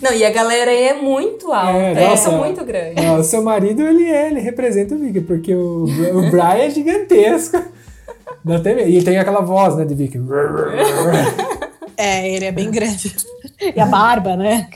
Não, 0.00 0.14
e 0.14 0.24
a 0.24 0.30
galera 0.30 0.70
aí 0.70 0.82
é 0.84 0.94
muito 0.94 1.52
alta. 1.52 1.76
É, 1.78 2.04
É, 2.04 2.08
nossa. 2.08 2.22
são 2.22 2.38
muito 2.38 2.64
grande. 2.64 3.04
Ah, 3.04 3.18
o 3.18 3.22
seu 3.22 3.42
marido, 3.42 3.82
ele 3.82 4.04
é, 4.04 4.30
ele 4.30 4.40
representa 4.40 4.94
o 4.94 4.98
Viking, 4.98 5.20
porque 5.20 5.54
o, 5.54 5.84
o 5.84 6.30
Brian 6.30 6.54
é 6.54 6.70
gigantesco. 6.70 7.62
Dá 8.42 8.56
até 8.56 8.74
medo. 8.74 8.88
E 8.88 9.04
tem 9.04 9.18
aquela 9.18 9.42
voz, 9.42 9.76
né, 9.76 9.84
de 9.84 9.94
Viking. 9.94 10.26
É, 12.02 12.34
ele 12.34 12.46
é 12.46 12.52
bem 12.52 12.70
grande. 12.70 13.14
E 13.76 13.80
a 13.80 13.86
barba, 13.86 14.36
né? 14.36 14.68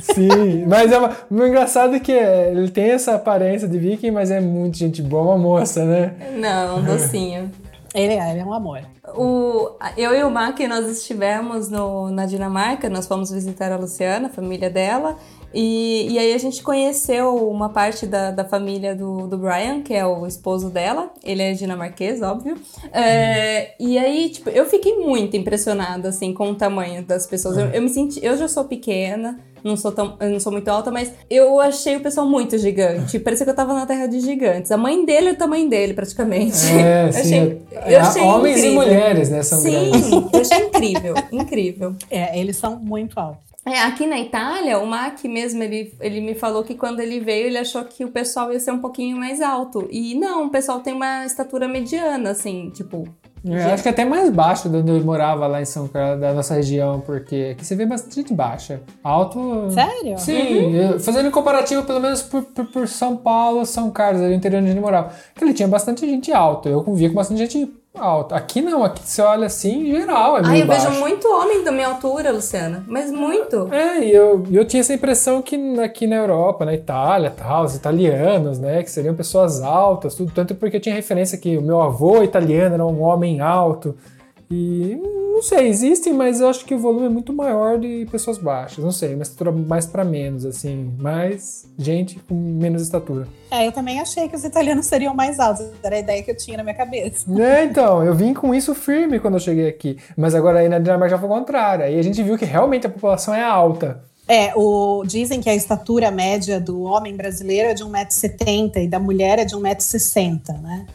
Sim, 0.00 0.66
mas 0.66 0.90
é 0.90 0.98
uma, 0.98 1.16
o 1.30 1.46
engraçado 1.46 1.94
é 1.94 2.00
que 2.00 2.12
ele 2.12 2.68
tem 2.68 2.90
essa 2.90 3.14
aparência 3.14 3.68
de 3.68 3.78
Viking, 3.78 4.10
mas 4.10 4.30
é 4.30 4.40
muito 4.40 4.76
gente 4.76 5.00
boa, 5.00 5.34
uma 5.34 5.38
moça, 5.38 5.84
né? 5.84 6.14
Não, 6.36 6.78
um 6.78 6.82
docinho. 6.82 7.50
Ele 7.94 8.14
é, 8.14 8.30
ele 8.32 8.40
é 8.40 8.44
um 8.44 8.52
amor. 8.52 8.80
O, 9.14 9.70
eu 9.96 10.14
e 10.14 10.24
o 10.24 10.30
Mac, 10.30 10.58
nós 10.60 10.86
estivemos 10.86 11.68
no, 11.68 12.10
na 12.10 12.24
Dinamarca, 12.24 12.88
nós 12.88 13.06
fomos 13.06 13.30
visitar 13.30 13.70
a 13.70 13.76
Luciana, 13.76 14.28
a 14.28 14.30
família 14.30 14.70
dela, 14.70 15.18
e, 15.54 16.08
e 16.10 16.18
aí 16.18 16.34
a 16.34 16.38
gente 16.38 16.62
conheceu 16.62 17.36
uma 17.48 17.68
parte 17.68 18.06
da, 18.06 18.32
da 18.32 18.44
família 18.44 18.94
do, 18.94 19.28
do 19.28 19.38
Brian, 19.38 19.82
que 19.82 19.94
é 19.94 20.04
o 20.04 20.26
esposo 20.26 20.68
dela. 20.68 21.12
Ele 21.22 21.42
é 21.42 21.52
dinamarquês, 21.52 22.20
óbvio. 22.22 22.56
É, 22.92 23.74
e 23.78 23.96
aí, 23.96 24.30
tipo, 24.30 24.50
eu 24.50 24.66
fiquei 24.66 24.96
muito 24.96 25.36
impressionada, 25.36 26.08
assim, 26.08 26.34
com 26.34 26.50
o 26.50 26.54
tamanho 26.56 27.04
das 27.04 27.26
pessoas. 27.26 27.56
Eu, 27.56 27.66
eu 27.66 27.82
me 27.82 27.88
senti... 27.88 28.24
Eu 28.24 28.36
já 28.36 28.48
sou 28.48 28.64
pequena, 28.64 29.38
não 29.64 29.78
sou, 29.78 29.90
tão, 29.90 30.18
não 30.20 30.38
sou 30.38 30.52
muito 30.52 30.68
alta, 30.68 30.90
mas 30.90 31.10
eu 31.30 31.58
achei 31.58 31.96
o 31.96 32.00
pessoal 32.00 32.26
muito 32.26 32.58
gigante. 32.58 33.18
Parecia 33.18 33.46
que 33.46 33.50
eu 33.50 33.56
tava 33.56 33.72
na 33.72 33.86
terra 33.86 34.06
de 34.06 34.20
gigantes. 34.20 34.70
A 34.70 34.76
mãe 34.76 35.06
dele 35.06 35.30
é 35.30 35.32
o 35.32 35.36
tamanho 35.36 35.70
dele, 35.70 35.94
praticamente. 35.94 36.66
É, 36.66 37.06
eu 37.08 37.12
sim. 37.12 37.20
achei, 37.20 37.62
é, 37.72 37.94
eu 37.94 38.00
achei 38.00 38.22
homens 38.22 38.58
incrível. 38.58 38.82
e 38.82 38.93
mulheres, 38.94 39.30
né? 39.30 39.42
São 39.42 39.58
Sim, 39.60 39.70
grandes. 39.90 40.10
eu 40.12 40.40
achei 40.40 40.66
incrível, 40.66 41.14
incrível. 41.32 41.96
É, 42.10 42.38
eles 42.38 42.56
são 42.56 42.76
muito 42.76 43.18
altos. 43.18 43.44
É, 43.66 43.80
aqui 43.80 44.06
na 44.06 44.20
Itália, 44.20 44.78
o 44.78 44.86
Mac 44.86 45.24
mesmo, 45.24 45.62
ele, 45.62 45.94
ele 45.98 46.20
me 46.20 46.34
falou 46.34 46.62
que 46.62 46.74
quando 46.74 47.00
ele 47.00 47.20
veio, 47.20 47.46
ele 47.46 47.56
achou 47.58 47.82
que 47.84 48.04
o 48.04 48.08
pessoal 48.10 48.52
ia 48.52 48.60
ser 48.60 48.72
um 48.72 48.78
pouquinho 48.78 49.16
mais 49.16 49.40
alto. 49.40 49.88
E 49.90 50.14
não, 50.14 50.46
o 50.46 50.50
pessoal 50.50 50.80
tem 50.80 50.92
uma 50.92 51.24
estatura 51.24 51.66
mediana, 51.66 52.30
assim, 52.30 52.70
tipo. 52.70 53.08
É, 53.46 53.64
acho 53.72 53.82
que 53.82 53.88
até 53.90 54.06
mais 54.06 54.30
baixo 54.30 54.70
de 54.70 54.76
onde 54.78 54.90
eu 54.90 55.04
morava 55.04 55.46
lá 55.46 55.60
em 55.60 55.66
São 55.66 55.86
Carlos, 55.86 56.18
da 56.20 56.32
nossa 56.32 56.54
região, 56.54 57.00
porque 57.00 57.50
aqui 57.52 57.64
você 57.64 57.74
vê 57.76 57.84
bastante 57.84 58.14
gente 58.14 58.32
baixa. 58.32 58.80
Alto. 59.02 59.70
Sério? 59.70 60.18
Sim, 60.18 60.74
eu- 60.74 60.98
fazendo 61.00 61.28
um 61.28 61.30
comparativo 61.30 61.82
pelo 61.84 62.00
menos 62.00 62.22
por, 62.22 62.42
por, 62.42 62.64
por 62.66 62.88
São 62.88 63.16
Paulo, 63.18 63.66
São 63.66 63.90
Carlos, 63.90 64.20
ali 64.22 64.30
no 64.30 64.36
interior 64.36 64.60
onde 64.62 64.70
ele 64.70 64.80
morava. 64.80 65.12
Que 65.34 65.44
ele 65.44 65.52
tinha 65.52 65.68
bastante 65.68 66.06
gente 66.08 66.32
alta. 66.32 66.70
Eu 66.70 66.82
convia 66.82 67.08
com 67.10 67.14
bastante 67.16 67.38
gente 67.38 67.70
alta. 67.94 68.34
Aqui 68.34 68.60
não, 68.60 68.84
aqui 68.84 69.00
você 69.04 69.22
olha 69.22 69.46
assim, 69.46 69.88
em 69.88 69.92
geral, 69.92 70.36
é 70.36 70.42
meio 70.42 70.52
Ai, 70.52 70.62
eu 70.62 70.66
baixo. 70.66 70.88
vejo 70.88 71.00
muito 71.00 71.28
homem 71.28 71.62
da 71.62 71.70
minha 71.70 71.86
altura, 71.88 72.32
Luciana. 72.32 72.84
Mas 72.88 73.10
muito. 73.10 73.72
É, 73.72 74.04
e 74.04 74.12
eu, 74.12 74.44
eu 74.50 74.64
tinha 74.64 74.80
essa 74.80 74.92
impressão 74.92 75.40
que 75.40 75.56
aqui 75.80 76.06
na 76.06 76.16
Europa, 76.16 76.64
na 76.64 76.74
Itália, 76.74 77.30
tal, 77.30 77.64
os 77.64 77.74
italianos, 77.74 78.58
né, 78.58 78.82
que 78.82 78.90
seriam 78.90 79.14
pessoas 79.14 79.62
altas, 79.62 80.14
tudo, 80.14 80.32
tanto 80.32 80.54
porque 80.54 80.76
eu 80.76 80.80
tinha 80.80 80.94
referência 80.94 81.38
que 81.38 81.56
o 81.56 81.62
meu 81.62 81.80
avô 81.80 82.22
italiano 82.22 82.74
era 82.74 82.84
um 82.84 83.00
homem 83.02 83.40
alto. 83.40 83.96
E 84.50 84.98
não 85.34 85.42
sei, 85.42 85.66
existem, 85.66 86.12
mas 86.12 86.40
eu 86.40 86.48
acho 86.48 86.64
que 86.64 86.74
o 86.74 86.78
volume 86.78 87.06
é 87.06 87.08
muito 87.08 87.32
maior 87.32 87.78
de 87.78 88.06
pessoas 88.10 88.38
baixas. 88.38 88.84
Não 88.84 88.92
sei, 88.92 89.14
uma 89.14 89.22
estatura 89.22 89.50
mais 89.50 89.84
pra 89.84 90.04
menos, 90.04 90.44
assim, 90.44 90.94
mais 90.98 91.68
gente 91.76 92.20
com 92.20 92.34
menos 92.34 92.82
estatura. 92.82 93.26
É, 93.50 93.66
eu 93.66 93.72
também 93.72 94.00
achei 94.00 94.28
que 94.28 94.36
os 94.36 94.44
italianos 94.44 94.86
seriam 94.86 95.14
mais 95.14 95.40
altos. 95.40 95.66
Era 95.82 95.96
a 95.96 95.98
ideia 95.98 96.22
que 96.22 96.30
eu 96.30 96.36
tinha 96.36 96.56
na 96.56 96.62
minha 96.62 96.76
cabeça. 96.76 97.24
É, 97.44 97.64
então, 97.64 98.02
eu 98.02 98.14
vim 98.14 98.32
com 98.32 98.54
isso 98.54 98.74
firme 98.74 99.20
quando 99.20 99.34
eu 99.34 99.40
cheguei 99.40 99.68
aqui. 99.68 99.98
Mas 100.16 100.34
agora 100.34 100.60
aí 100.60 100.68
na 100.68 100.78
Dinamarca 100.78 101.10
já 101.10 101.18
foi 101.18 101.28
o 101.28 101.32
contrário. 101.32 101.84
Aí 101.84 101.98
a 101.98 102.02
gente 102.02 102.22
viu 102.22 102.38
que 102.38 102.44
realmente 102.44 102.86
a 102.86 102.90
população 102.90 103.34
é 103.34 103.42
alta. 103.42 104.02
É, 104.26 104.52
o, 104.56 105.04
dizem 105.04 105.40
que 105.40 105.50
a 105.50 105.54
estatura 105.54 106.10
média 106.10 106.58
do 106.58 106.82
homem 106.82 107.14
brasileiro 107.14 107.68
é 107.68 107.74
de 107.74 107.84
1,70m 107.84 108.84
e 108.84 108.88
da 108.88 108.98
mulher 108.98 109.38
é 109.38 109.44
de 109.44 109.54
1,60m, 109.54 110.60
né? 110.62 110.86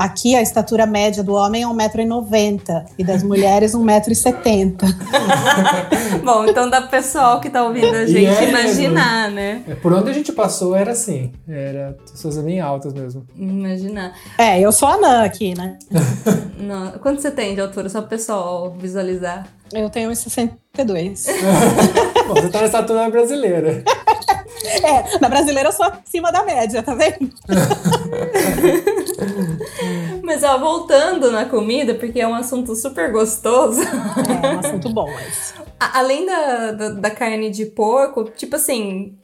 Aqui 0.00 0.34
a 0.34 0.40
estatura 0.40 0.86
média 0.86 1.22
do 1.22 1.34
homem 1.34 1.62
é 1.62 1.66
1,90m 1.66 2.86
e 2.98 3.04
das 3.04 3.22
mulheres 3.22 3.72
1,70m. 3.72 4.78
Bom, 6.24 6.46
então 6.46 6.70
dá 6.70 6.80
pro 6.80 6.88
pessoal 6.88 7.38
que 7.38 7.50
tá 7.50 7.62
ouvindo 7.62 7.94
a 7.94 8.04
E 8.04 8.06
gente 8.06 8.30
é 8.30 8.48
imaginar, 8.48 9.30
né? 9.30 9.62
É, 9.68 9.74
Por 9.74 9.92
onde 9.92 10.08
a 10.08 10.14
gente 10.14 10.32
passou 10.32 10.74
era 10.74 10.92
assim. 10.92 11.30
Era 11.46 11.98
pessoas 12.10 12.38
bem 12.38 12.62
altas 12.62 12.94
mesmo. 12.94 13.26
Imaginar. 13.36 14.14
É, 14.38 14.58
eu 14.58 14.72
sou 14.72 14.88
anã 14.88 15.22
aqui, 15.22 15.54
né? 15.54 15.76
Não. 16.56 16.92
Quanto 16.92 17.20
você 17.20 17.30
tem 17.30 17.54
de 17.54 17.60
altura? 17.60 17.90
Só 17.90 18.00
pro 18.00 18.08
pessoal 18.08 18.74
visualizar. 18.78 19.48
Eu 19.70 19.90
tenho 19.90 20.10
1,62. 20.10 21.26
Bom, 22.26 22.34
você 22.36 22.48
tá 22.48 22.60
na 22.60 22.66
estatura 22.66 23.10
brasileira. 23.10 23.84
É, 24.64 25.18
na 25.18 25.28
brasileira 25.28 25.68
eu 25.68 25.72
sou 25.72 25.84
acima 25.84 26.32
da 26.32 26.42
média, 26.42 26.82
tá 26.82 26.94
vendo? 26.94 27.30
Mas 30.32 30.44
ó, 30.44 30.56
voltando 30.58 31.28
na 31.32 31.44
comida, 31.44 31.92
porque 31.94 32.20
é 32.20 32.28
um 32.28 32.34
assunto 32.36 32.76
super 32.76 33.10
gostoso. 33.10 33.80
É, 33.82 34.46
é 34.46 34.54
um 34.54 34.58
assunto 34.60 34.88
bom, 34.90 35.10
mas. 35.12 35.54
A- 35.80 35.98
Além 35.98 36.24
da, 36.24 36.70
da, 36.70 36.88
da 36.90 37.10
carne 37.10 37.50
de 37.50 37.66
porco, 37.66 38.24
tipo 38.36 38.54
assim, 38.54 39.14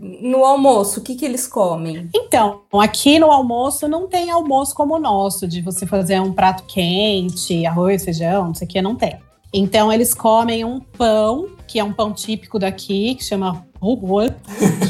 no 0.00 0.44
almoço, 0.44 0.98
o 0.98 1.02
que, 1.04 1.14
que 1.14 1.24
eles 1.24 1.46
comem? 1.46 2.10
Então, 2.12 2.62
aqui 2.80 3.16
no 3.20 3.30
almoço 3.30 3.86
não 3.86 4.08
tem 4.08 4.28
almoço 4.32 4.74
como 4.74 4.96
o 4.96 4.98
nosso, 4.98 5.46
de 5.46 5.62
você 5.62 5.86
fazer 5.86 6.20
um 6.20 6.32
prato 6.32 6.64
quente, 6.64 7.64
arroz, 7.64 8.04
feijão, 8.04 8.46
não 8.48 8.54
sei 8.54 8.66
o 8.66 8.68
que, 8.70 8.82
não 8.82 8.96
tem. 8.96 9.20
Então, 9.54 9.92
eles 9.92 10.12
comem 10.14 10.64
um 10.64 10.80
pão, 10.80 11.46
que 11.68 11.78
é 11.78 11.84
um 11.84 11.92
pão 11.92 12.12
típico 12.12 12.58
daqui, 12.58 13.14
que 13.14 13.22
chama 13.24 13.64
rugor, 13.80 14.32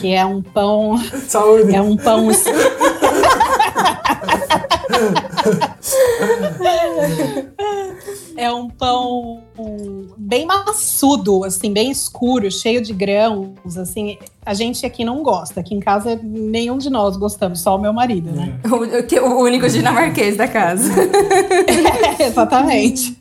que 0.01 0.15
é 0.15 0.25
um 0.25 0.41
pão. 0.43 0.97
Saúde. 1.29 1.75
É 1.75 1.83
um 1.83 1.97
pão. 1.99 2.29
É 8.37 8.53
um 8.53 8.69
pão 8.69 9.43
bem 10.19 10.45
maçudo, 10.45 11.43
assim, 11.45 11.73
bem 11.73 11.91
escuro, 11.91 12.51
cheio 12.51 12.83
de 12.83 12.93
grãos, 12.93 13.79
assim. 13.79 14.19
A 14.45 14.53
gente 14.53 14.85
aqui 14.85 15.05
não 15.07 15.23
gosta. 15.23 15.61
Aqui 15.61 15.75
em 15.75 15.81
casa 15.81 16.21
nenhum 16.23 16.77
de 16.77 16.91
nós 16.91 17.17
gostamos, 17.17 17.61
só 17.61 17.77
o 17.77 17.81
meu 17.81 17.95
marido, 17.95 18.31
né? 18.33 18.61
O, 18.65 19.03
que- 19.07 19.19
o 19.19 19.39
único 19.41 19.67
dinamarquês 19.69 20.37
da 20.37 20.47
casa. 20.47 20.93
É, 22.19 22.25
exatamente. 22.27 23.17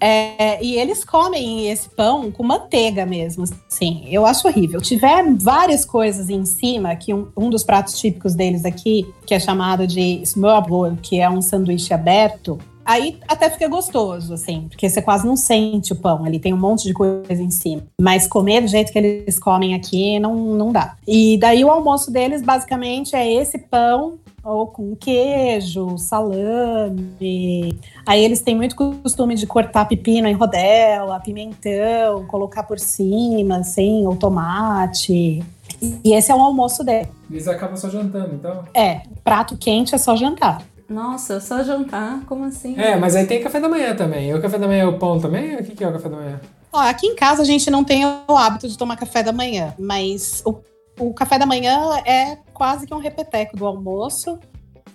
É, 0.00 0.62
e 0.64 0.76
eles 0.76 1.04
comem 1.04 1.68
esse 1.68 1.88
pão 1.90 2.30
com 2.30 2.42
manteiga 2.42 3.04
mesmo, 3.04 3.44
assim. 3.44 4.04
Eu 4.08 4.24
acho 4.24 4.48
horrível. 4.48 4.80
Tiver 4.80 5.24
várias 5.34 5.84
coisas 5.84 6.30
em 6.30 6.44
cima, 6.46 6.96
que 6.96 7.12
um, 7.12 7.28
um 7.36 7.50
dos 7.50 7.62
pratos 7.62 7.98
típicos 7.98 8.34
deles 8.34 8.64
aqui, 8.64 9.06
que 9.26 9.34
é 9.34 9.38
chamado 9.38 9.86
de 9.86 10.20
smørbrød, 10.22 10.98
que 11.02 11.20
é 11.20 11.28
um 11.28 11.42
sanduíche 11.42 11.92
aberto, 11.92 12.58
aí 12.84 13.18
até 13.28 13.48
fica 13.48 13.68
gostoso, 13.68 14.34
assim, 14.34 14.66
porque 14.68 14.88
você 14.88 15.00
quase 15.00 15.26
não 15.26 15.36
sente 15.36 15.92
o 15.92 15.96
pão, 15.96 16.24
ali 16.24 16.40
tem 16.40 16.52
um 16.52 16.58
monte 16.58 16.84
de 16.84 16.92
coisa 16.92 17.40
em 17.40 17.50
cima. 17.50 17.82
Mas 18.00 18.26
comer 18.26 18.62
do 18.62 18.68
jeito 18.68 18.90
que 18.90 18.98
eles 18.98 19.38
comem 19.38 19.74
aqui 19.74 20.18
não, 20.18 20.34
não 20.34 20.72
dá. 20.72 20.96
E 21.06 21.38
daí 21.38 21.64
o 21.64 21.70
almoço 21.70 22.10
deles, 22.10 22.42
basicamente, 22.42 23.14
é 23.14 23.32
esse 23.32 23.58
pão 23.58 24.18
ou 24.42 24.66
com 24.66 24.96
queijo, 24.96 25.96
salame. 25.98 27.78
Aí 28.06 28.24
eles 28.24 28.40
têm 28.40 28.54
muito 28.54 28.74
costume 28.74 29.34
de 29.34 29.46
cortar 29.46 29.84
pepino 29.86 30.28
em 30.28 30.32
rodela, 30.32 31.20
pimentão, 31.20 32.26
colocar 32.26 32.62
por 32.62 32.78
cima, 32.78 33.58
assim, 33.58 34.06
ou 34.06 34.16
tomate. 34.16 35.42
E 35.80 36.12
esse 36.12 36.30
é 36.30 36.34
o 36.34 36.40
almoço 36.40 36.84
dele. 36.84 37.08
Eles 37.30 37.46
acabam 37.48 37.76
só 37.76 37.88
jantando, 37.88 38.34
então. 38.34 38.64
É, 38.74 39.02
prato 39.22 39.56
quente 39.56 39.94
é 39.94 39.98
só 39.98 40.16
jantar. 40.16 40.62
Nossa, 40.88 41.40
só 41.40 41.62
jantar? 41.62 42.24
Como 42.26 42.44
assim? 42.44 42.76
É, 42.78 42.96
mas 42.96 43.14
aí 43.14 43.24
tem 43.24 43.40
café 43.40 43.60
da 43.60 43.68
manhã 43.68 43.94
também. 43.94 44.30
E 44.30 44.34
o 44.34 44.42
café 44.42 44.58
da 44.58 44.66
manhã 44.66 44.82
é 44.82 44.86
o 44.86 44.98
pão 44.98 45.20
também? 45.20 45.54
O 45.54 45.64
que, 45.64 45.76
que 45.76 45.84
é 45.84 45.88
o 45.88 45.92
café 45.92 46.08
da 46.08 46.16
manhã? 46.16 46.40
Ó, 46.72 46.78
aqui 46.78 47.06
em 47.06 47.14
casa 47.14 47.42
a 47.42 47.44
gente 47.44 47.70
não 47.70 47.84
tem 47.84 48.04
o 48.04 48.36
hábito 48.36 48.68
de 48.68 48.76
tomar 48.76 48.96
café 48.96 49.22
da 49.22 49.32
manhã, 49.32 49.74
mas 49.78 50.42
o, 50.44 50.60
o 50.98 51.14
café 51.14 51.38
da 51.38 51.46
manhã 51.46 51.96
é 52.04 52.38
quase 52.60 52.86
que 52.86 52.92
um 52.92 52.98
repeteco 52.98 53.56
do 53.56 53.64
almoço. 53.64 54.38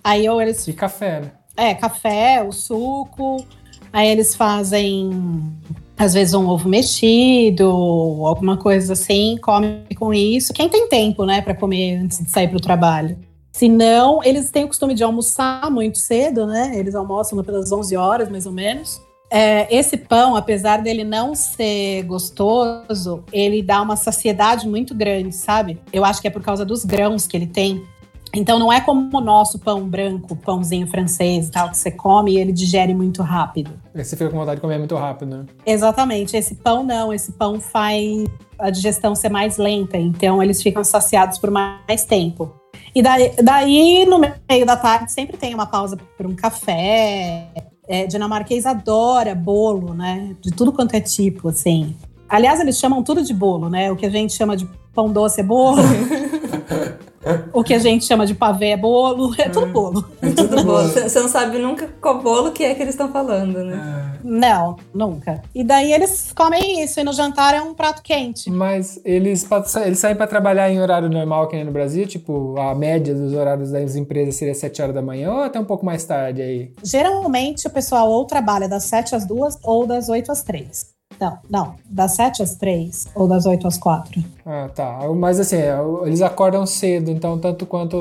Aí 0.04 0.28
ou 0.28 0.40
eles 0.40 0.68
E 0.68 0.72
café, 0.72 1.20
né? 1.20 1.32
É, 1.56 1.74
café, 1.74 2.40
o 2.40 2.52
suco. 2.52 3.44
Aí 3.92 4.06
eles 4.06 4.36
fazem, 4.36 5.10
às 5.98 6.14
vezes, 6.14 6.32
um 6.32 6.46
ovo 6.46 6.68
mexido, 6.68 7.66
alguma 8.24 8.56
coisa 8.56 8.92
assim, 8.92 9.36
come 9.42 9.84
com 9.96 10.14
isso. 10.14 10.52
Quem 10.52 10.68
tem 10.68 10.88
tempo, 10.88 11.24
né, 11.24 11.42
para 11.42 11.56
comer 11.56 11.96
antes 11.96 12.22
de 12.22 12.30
sair 12.30 12.46
para 12.46 12.58
o 12.58 12.60
trabalho. 12.60 13.18
Se 13.52 13.68
não, 13.68 14.22
eles 14.22 14.48
têm 14.52 14.62
o 14.62 14.68
costume 14.68 14.94
de 14.94 15.02
almoçar 15.02 15.68
muito 15.68 15.98
cedo, 15.98 16.46
né? 16.46 16.70
Eles 16.76 16.94
almoçam 16.94 17.42
pelas 17.42 17.72
11 17.72 17.96
horas, 17.96 18.28
mais 18.28 18.46
ou 18.46 18.52
menos. 18.52 19.00
É, 19.30 19.74
esse 19.74 19.96
pão, 19.96 20.36
apesar 20.36 20.82
dele 20.82 21.02
não 21.02 21.34
ser 21.34 22.04
gostoso, 22.04 23.24
ele 23.32 23.62
dá 23.62 23.82
uma 23.82 23.96
saciedade 23.96 24.68
muito 24.68 24.94
grande, 24.94 25.34
sabe? 25.34 25.80
Eu 25.92 26.04
acho 26.04 26.20
que 26.20 26.28
é 26.28 26.30
por 26.30 26.42
causa 26.42 26.64
dos 26.64 26.84
grãos 26.84 27.26
que 27.26 27.36
ele 27.36 27.46
tem. 27.46 27.84
Então 28.34 28.58
não 28.58 28.72
é 28.72 28.80
como 28.80 29.16
o 29.16 29.20
nosso 29.20 29.58
pão 29.58 29.88
branco, 29.88 30.36
pãozinho 30.36 30.86
francês 30.86 31.48
e 31.48 31.50
tal, 31.50 31.70
que 31.70 31.76
você 31.76 31.90
come 31.90 32.32
e 32.32 32.38
ele 32.38 32.52
digere 32.52 32.94
muito 32.94 33.22
rápido. 33.22 33.70
Aí 33.94 34.04
você 34.04 34.16
fica 34.16 34.30
com 34.30 34.36
vontade 34.36 34.56
de 34.56 34.60
comer 34.60 34.78
muito 34.78 34.94
rápido, 34.94 35.38
né? 35.38 35.46
Exatamente. 35.64 36.36
Esse 36.36 36.54
pão 36.54 36.84
não, 36.84 37.12
esse 37.12 37.32
pão 37.32 37.58
faz 37.60 38.24
a 38.58 38.70
digestão 38.70 39.14
ser 39.14 39.28
mais 39.28 39.56
lenta, 39.56 39.96
então 39.96 40.42
eles 40.42 40.62
ficam 40.62 40.84
saciados 40.84 41.38
por 41.38 41.50
mais 41.50 42.04
tempo. 42.04 42.54
E 42.94 43.02
daí, 43.02 43.32
daí 43.42 44.06
no 44.06 44.18
meio 44.18 44.66
da 44.66 44.76
tarde 44.76 45.12
sempre 45.12 45.36
tem 45.36 45.54
uma 45.54 45.66
pausa 45.66 45.96
para 46.16 46.28
um 46.28 46.34
café. 46.34 47.48
É, 47.88 48.06
dinamarquês 48.06 48.66
adora 48.66 49.34
bolo, 49.34 49.94
né? 49.94 50.34
De 50.40 50.50
tudo 50.50 50.72
quanto 50.72 50.94
é 50.94 51.00
tipo, 51.00 51.48
assim. 51.48 51.94
Aliás, 52.28 52.60
eles 52.60 52.78
chamam 52.78 53.02
tudo 53.02 53.22
de 53.22 53.32
bolo, 53.32 53.68
né? 53.68 53.90
O 53.92 53.96
que 53.96 54.06
a 54.06 54.10
gente 54.10 54.32
chama 54.32 54.56
de 54.56 54.68
pão 54.92 55.12
doce 55.12 55.40
é 55.40 55.44
bolo. 55.44 55.82
o, 57.52 57.62
que 57.62 57.74
a 57.74 57.78
gente 57.78 58.04
chama 58.04 58.26
de 58.26 58.34
pavê 58.34 58.70
é 58.70 58.76
bolo, 58.76 59.34
é 59.38 59.48
tudo 59.48 59.66
bolo. 59.66 60.04
É 60.22 60.30
tudo 60.30 60.64
bolo. 60.64 60.88
Você 60.88 61.20
não 61.20 61.28
sabe 61.28 61.58
nunca 61.58 61.88
qual 62.00 62.22
bolo 62.22 62.52
que 62.52 62.64
é 62.64 62.74
que 62.74 62.82
eles 62.82 62.94
estão 62.94 63.10
falando, 63.10 63.64
né? 63.64 64.12
É. 64.14 64.20
Não, 64.22 64.76
nunca. 64.92 65.42
E 65.54 65.62
daí 65.62 65.92
eles 65.92 66.32
comem 66.32 66.82
isso, 66.82 67.00
e 67.00 67.04
no 67.04 67.12
jantar 67.12 67.54
é 67.54 67.60
um 67.60 67.74
prato 67.74 68.02
quente. 68.02 68.50
Mas 68.50 69.00
eles, 69.04 69.46
eles 69.84 69.98
saem 69.98 70.16
pra 70.16 70.26
trabalhar 70.26 70.70
em 70.70 70.80
horário 70.80 71.08
normal 71.08 71.48
que 71.48 71.56
nem 71.56 71.64
no 71.64 71.72
Brasil? 71.72 72.06
Tipo, 72.06 72.58
a 72.58 72.74
média 72.74 73.14
dos 73.14 73.32
horários 73.32 73.70
das 73.70 73.96
empresas 73.96 74.34
seria 74.36 74.54
7 74.54 74.82
horas 74.82 74.94
da 74.94 75.02
manhã 75.02 75.32
ou 75.32 75.42
até 75.42 75.60
um 75.60 75.64
pouco 75.64 75.84
mais 75.84 76.04
tarde 76.04 76.42
aí? 76.42 76.72
Geralmente 76.82 77.66
o 77.66 77.70
pessoal 77.70 78.10
ou 78.10 78.24
trabalha 78.24 78.68
das 78.68 78.84
7 78.84 79.14
às 79.14 79.26
2 79.26 79.58
ou 79.62 79.86
das 79.86 80.08
8 80.08 80.32
às 80.32 80.42
3. 80.42 80.95
Não, 81.20 81.38
não, 81.48 81.74
das 81.88 82.12
7 82.12 82.42
às 82.42 82.54
3 82.56 83.08
ou 83.14 83.26
das 83.26 83.46
8 83.46 83.66
às 83.66 83.76
4. 83.78 84.22
Ah, 84.44 84.68
tá. 84.74 85.00
Mas 85.16 85.40
assim, 85.40 85.56
é, 85.56 85.76
eles 86.04 86.22
acordam 86.22 86.64
cedo, 86.66 87.10
então 87.10 87.38
tanto 87.38 87.66
quanto 87.66 87.96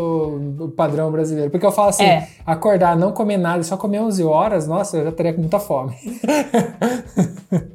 o 0.59 0.69
padrão 0.69 1.11
brasileiro. 1.11 1.49
Porque 1.49 1.65
eu 1.65 1.71
falo 1.71 1.89
assim, 1.89 2.03
É. 2.03 2.27
acordar, 2.45 2.95
não 2.97 3.11
comer 3.11 3.37
nada, 3.37 3.63
só 3.63 3.77
comer 3.77 3.99
11 4.01 4.23
horas, 4.23 4.67
nossa, 4.67 4.97
eu 4.97 5.05
já 5.05 5.11
teria 5.11 5.33
com 5.33 5.41
muita 5.41 5.59
fome. 5.59 5.95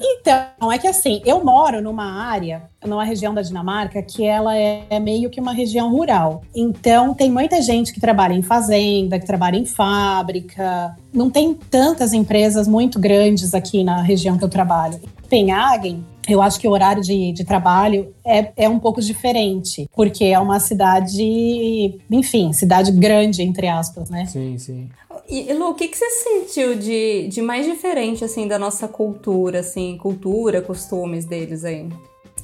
Então, 0.00 0.72
é 0.72 0.78
que 0.78 0.86
assim, 0.86 1.20
eu 1.24 1.44
moro 1.44 1.82
numa 1.82 2.24
área, 2.24 2.62
numa 2.84 3.04
região 3.04 3.34
da 3.34 3.42
Dinamarca, 3.42 4.02
que 4.02 4.24
ela 4.24 4.56
é, 4.56 4.98
meio 4.98 5.28
que 5.28 5.40
uma 5.40 5.52
região 5.52 5.90
rural. 5.90 6.42
Então, 6.54 7.14
tem 7.14 7.30
muita 7.30 7.60
gente 7.60 7.92
que 7.92 8.00
trabalha 8.00 8.32
em 8.32 8.42
fazenda, 8.42 9.18
que 9.18 9.26
trabalha 9.26 9.56
em 9.56 9.66
fábrica. 9.66 10.96
Não 11.12 11.30
tem 11.30 11.54
tantas 11.54 12.12
empresas 12.12 12.66
muito 12.66 12.98
grandes 12.98 13.54
aqui 13.54 13.84
na 13.84 14.02
região 14.02 14.38
que 14.38 14.44
eu 14.44 14.48
trabalho. 14.48 15.00
Penhagen, 15.28 16.04
eu 16.28 16.40
acho 16.40 16.58
que 16.58 16.66
o 16.66 16.70
horário 16.70 17.02
de, 17.02 17.32
de 17.32 17.44
trabalho 17.44 18.14
é, 18.24 18.52
é 18.56 18.68
um 18.68 18.78
pouco 18.78 19.00
diferente, 19.00 19.88
porque 19.94 20.24
é 20.24 20.38
uma 20.38 20.58
cidade, 20.58 22.00
enfim, 22.10 22.52
cidade 22.52 22.92
grande, 22.92 23.42
entre 23.42 23.68
aspas, 23.68 24.08
né? 24.08 24.26
Sim, 24.26 24.56
sim. 24.58 24.88
E, 25.28 25.52
Lu, 25.54 25.70
o 25.70 25.74
que, 25.74 25.88
que 25.88 25.96
você 25.96 26.08
sentiu 26.10 26.74
de, 26.74 27.28
de 27.28 27.40
mais 27.40 27.64
diferente, 27.66 28.24
assim, 28.24 28.46
da 28.46 28.58
nossa 28.58 28.86
cultura, 28.86 29.60
assim, 29.60 29.96
cultura, 29.96 30.60
costumes 30.60 31.24
deles 31.24 31.64
aí? 31.64 31.88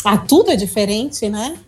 Ah, 0.03 0.17
tudo 0.17 0.51
é 0.51 0.57
diferente, 0.57 1.29
né? 1.29 1.59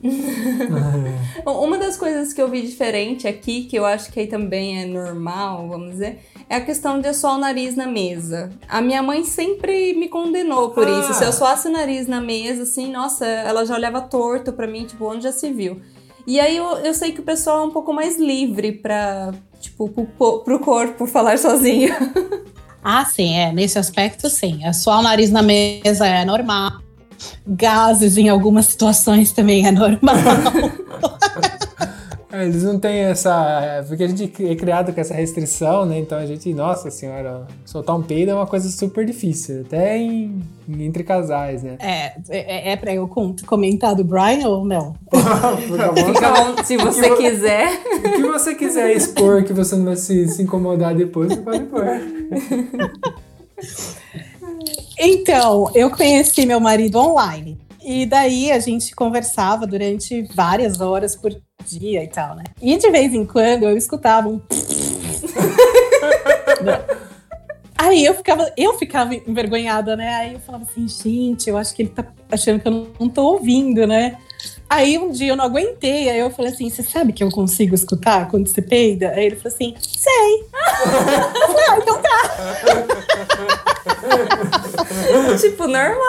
Bom, 1.45 1.63
Uma 1.67 1.77
das 1.77 1.99
coisas 1.99 2.33
que 2.33 2.41
eu 2.41 2.49
vi 2.49 2.63
diferente 2.63 3.29
aqui, 3.29 3.65
que 3.65 3.77
eu 3.77 3.85
acho 3.85 4.11
que 4.11 4.21
aí 4.21 4.27
também 4.27 4.81
é 4.83 4.87
normal, 4.87 5.69
vamos 5.69 5.91
dizer, 5.91 6.21
é 6.49 6.57
a 6.57 6.61
questão 6.65 6.99
de 6.99 7.09
assoar 7.09 7.35
o 7.37 7.39
nariz 7.39 7.77
na 7.77 7.87
mesa. 7.87 8.51
A 8.67 8.81
minha 8.81 9.03
mãe 9.03 9.23
sempre 9.25 9.93
me 9.93 10.09
condenou 10.09 10.71
por 10.71 10.89
Ah. 10.89 11.01
isso. 11.01 11.13
Se 11.15 11.25
eu 11.25 11.33
suasse 11.33 11.69
o 11.69 11.71
nariz 11.71 12.07
na 12.07 12.23
mesa, 12.23 12.63
assim, 12.63 12.91
nossa, 12.91 13.27
ela 13.27 13.67
já 13.67 13.75
olhava 13.75 14.01
torto 14.01 14.51
pra 14.55 14.67
mim, 14.67 14.87
tipo, 14.87 15.05
onde 15.05 15.25
já 15.25 15.33
se 15.33 15.53
viu. 15.53 15.83
E 16.27 16.41
aí 16.41 16.57
eu, 16.57 16.65
eu 16.79 16.95
sei 16.95 17.13
que 17.13 17.21
o 17.21 17.25
pessoal 17.25 17.61
é 17.61 17.65
um 17.67 17.71
pouco 17.71 17.93
mais 17.93 18.17
livre 18.17 18.73
pra, 18.73 19.35
tipo, 19.63 19.89
pro, 19.89 20.41
pro 20.41 20.59
corpo 20.59 21.07
falar 21.07 21.39
sozinho. 21.39 21.95
Ah, 22.85 23.05
sim, 23.05 23.37
é. 23.37 23.53
Nesse 23.53 23.79
aspecto, 23.79 24.29
sim. 24.29 24.65
É 24.65 24.73
só 24.73 24.99
o 24.99 25.03
nariz 25.03 25.31
na 25.31 25.41
mesa 25.41 26.05
é 26.05 26.25
normal. 26.25 26.81
Gases 27.47 28.17
em 28.17 28.29
algumas 28.29 28.67
situações 28.67 29.31
também 29.31 29.65
é 29.65 29.71
normal. 29.71 30.17
É, 32.33 32.45
Eles 32.45 32.63
não 32.63 32.79
têm 32.79 33.01
essa. 33.01 33.61
é, 33.63 33.83
Porque 33.83 34.03
a 34.05 34.09
gente 34.09 34.33
é 34.49 34.57
criado 34.57 34.93
com 34.93 35.01
essa 35.01 35.13
restrição, 35.13 35.85
né? 35.85 35.99
Então 35.99 36.17
a 36.19 36.25
gente, 36.25 36.53
nossa 36.55 36.91
senhora, 36.91 37.47
soltar 37.65 37.95
um 37.95 38.03
peido 38.03 38.31
é 38.31 38.35
uma 38.35 38.47
coisa 38.47 38.71
super 38.71 39.05
difícil, 39.05 39.61
até 39.67 39.99
em, 39.99 40.43
entre 40.79 41.05
casais, 41.05 41.63
né? 41.63 41.77
é, 41.79 42.13
é, 42.31 42.73
é 42.73 42.77
pra 42.77 42.95
eu 42.95 43.07
com- 43.07 43.37
comentar 43.47 43.95
do 43.95 44.03
Brian 44.03 44.49
ou 44.49 44.65
não? 44.65 44.95
Fica 45.13 46.31
bom, 46.33 46.65
se 46.65 46.77
você 46.79 47.15
quiser. 47.17 47.69
O 47.99 48.13
que 48.17 48.23
você 48.23 48.55
quiser 48.55 48.97
expor 48.97 49.45
que 49.45 49.53
você 49.53 49.77
não 49.77 49.85
vai 49.85 49.97
se, 49.97 50.27
se 50.29 50.43
incomodar 50.43 50.95
depois, 50.95 51.29
você 51.35 51.41
pode 51.41 51.65
pôr. 51.65 51.85
Então, 54.99 55.71
eu 55.75 55.91
conheci 55.91 56.47
meu 56.47 56.61
marido 56.61 56.99
online. 56.99 57.59
E 57.85 58.07
daí 58.07 58.53
a 58.53 58.59
gente 58.59 58.95
conversava 58.95 59.67
durante 59.67 60.23
várias 60.35 60.81
horas 60.81 61.17
por 61.17 61.35
dia 61.65 62.03
e 62.03 62.09
tal, 62.09 62.37
né? 62.37 62.45
E 62.61 62.77
de 62.77 62.91
vez 62.91 63.13
em 63.13 63.25
quando 63.25 63.65
eu 63.65 63.77
escutava 63.77 64.29
um. 64.29 64.41
Aí 67.83 68.05
eu 68.05 68.15
ficava, 68.15 68.53
eu 68.57 68.75
ficava 68.79 69.13
envergonhada, 69.13 69.97
né? 69.97 70.15
Aí 70.15 70.35
eu 70.35 70.39
falava 70.39 70.63
assim, 70.63 70.87
gente, 70.87 71.51
eu 71.51 71.57
acho 71.57 71.75
que 71.75 71.83
ele 71.83 71.89
tá 71.89 72.07
achando 72.31 72.61
que 72.61 72.69
eu 72.69 72.93
não 73.01 73.09
tô 73.09 73.25
ouvindo, 73.25 73.85
né? 73.89 74.19
Aí 74.71 74.97
um 74.97 75.11
dia 75.11 75.33
eu 75.33 75.37
não 75.37 75.45
aguentei, 75.45 76.09
aí 76.09 76.21
eu 76.21 76.31
falei 76.31 76.53
assim, 76.53 76.71
você 76.71 76.83
sabe 76.83 77.13
que 77.13 77.25
eu 77.25 77.29
consigo 77.29 77.75
escutar 77.75 78.29
quando 78.29 78.47
você 78.47 78.63
peida? 78.63 79.11
Aí 79.11 79.27
ele 79.27 79.35
falou 79.37 79.53
assim, 79.53 79.75
sei. 79.81 80.45
Eu 80.85 81.49
falei, 81.49 81.65
ah, 81.69 81.79
então 81.79 82.01
tá. 82.01 82.23
tipo, 85.43 85.67
normal. 85.67 86.03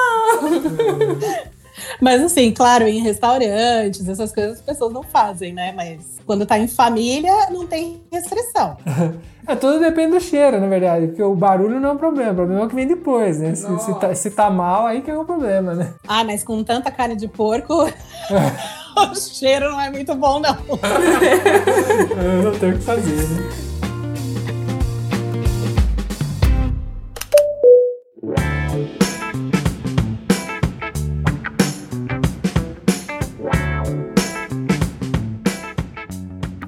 Mas 2.01 2.21
assim, 2.21 2.51
claro, 2.51 2.87
em 2.87 3.01
restaurantes, 3.01 4.07
essas 4.07 4.33
coisas 4.33 4.59
as 4.59 4.61
pessoas 4.61 4.93
não 4.93 5.03
fazem, 5.03 5.53
né? 5.53 5.71
Mas 5.75 6.19
quando 6.25 6.45
tá 6.45 6.57
em 6.57 6.67
família, 6.67 7.49
não 7.49 7.67
tem 7.67 8.01
restrição. 8.11 8.77
É, 9.45 9.57
tudo 9.57 9.77
depende 9.77 10.13
do 10.13 10.21
cheiro, 10.21 10.57
na 10.57 10.67
verdade, 10.67 11.07
porque 11.07 11.21
o 11.21 11.35
barulho 11.35 11.77
não 11.77 11.89
é 11.89 11.91
um 11.91 11.97
problema, 11.97 12.31
o 12.31 12.35
problema 12.35 12.61
é 12.61 12.65
o 12.65 12.69
que 12.69 12.75
vem 12.75 12.87
depois, 12.87 13.41
né? 13.41 13.53
Se, 13.53 13.77
se, 13.77 13.99
tá, 13.99 14.15
se 14.15 14.31
tá 14.31 14.49
mal, 14.49 14.85
aí 14.85 15.01
que 15.01 15.11
é 15.11 15.17
o 15.17 15.25
problema, 15.25 15.73
né? 15.73 15.93
Ah, 16.07 16.23
mas 16.23 16.45
com 16.45 16.63
tanta 16.63 16.89
carne 16.89 17.17
de 17.17 17.27
porco, 17.27 17.73
o 18.95 19.15
cheiro 19.15 19.69
não 19.69 19.81
é 19.81 19.89
muito 19.89 20.15
bom, 20.15 20.39
não. 20.39 20.57
Eu 22.23 22.43
não 22.43 22.57
tenho 22.57 22.75
o 22.75 22.77
que 22.77 22.85
fazer, 22.85 23.27
né? 23.27 23.72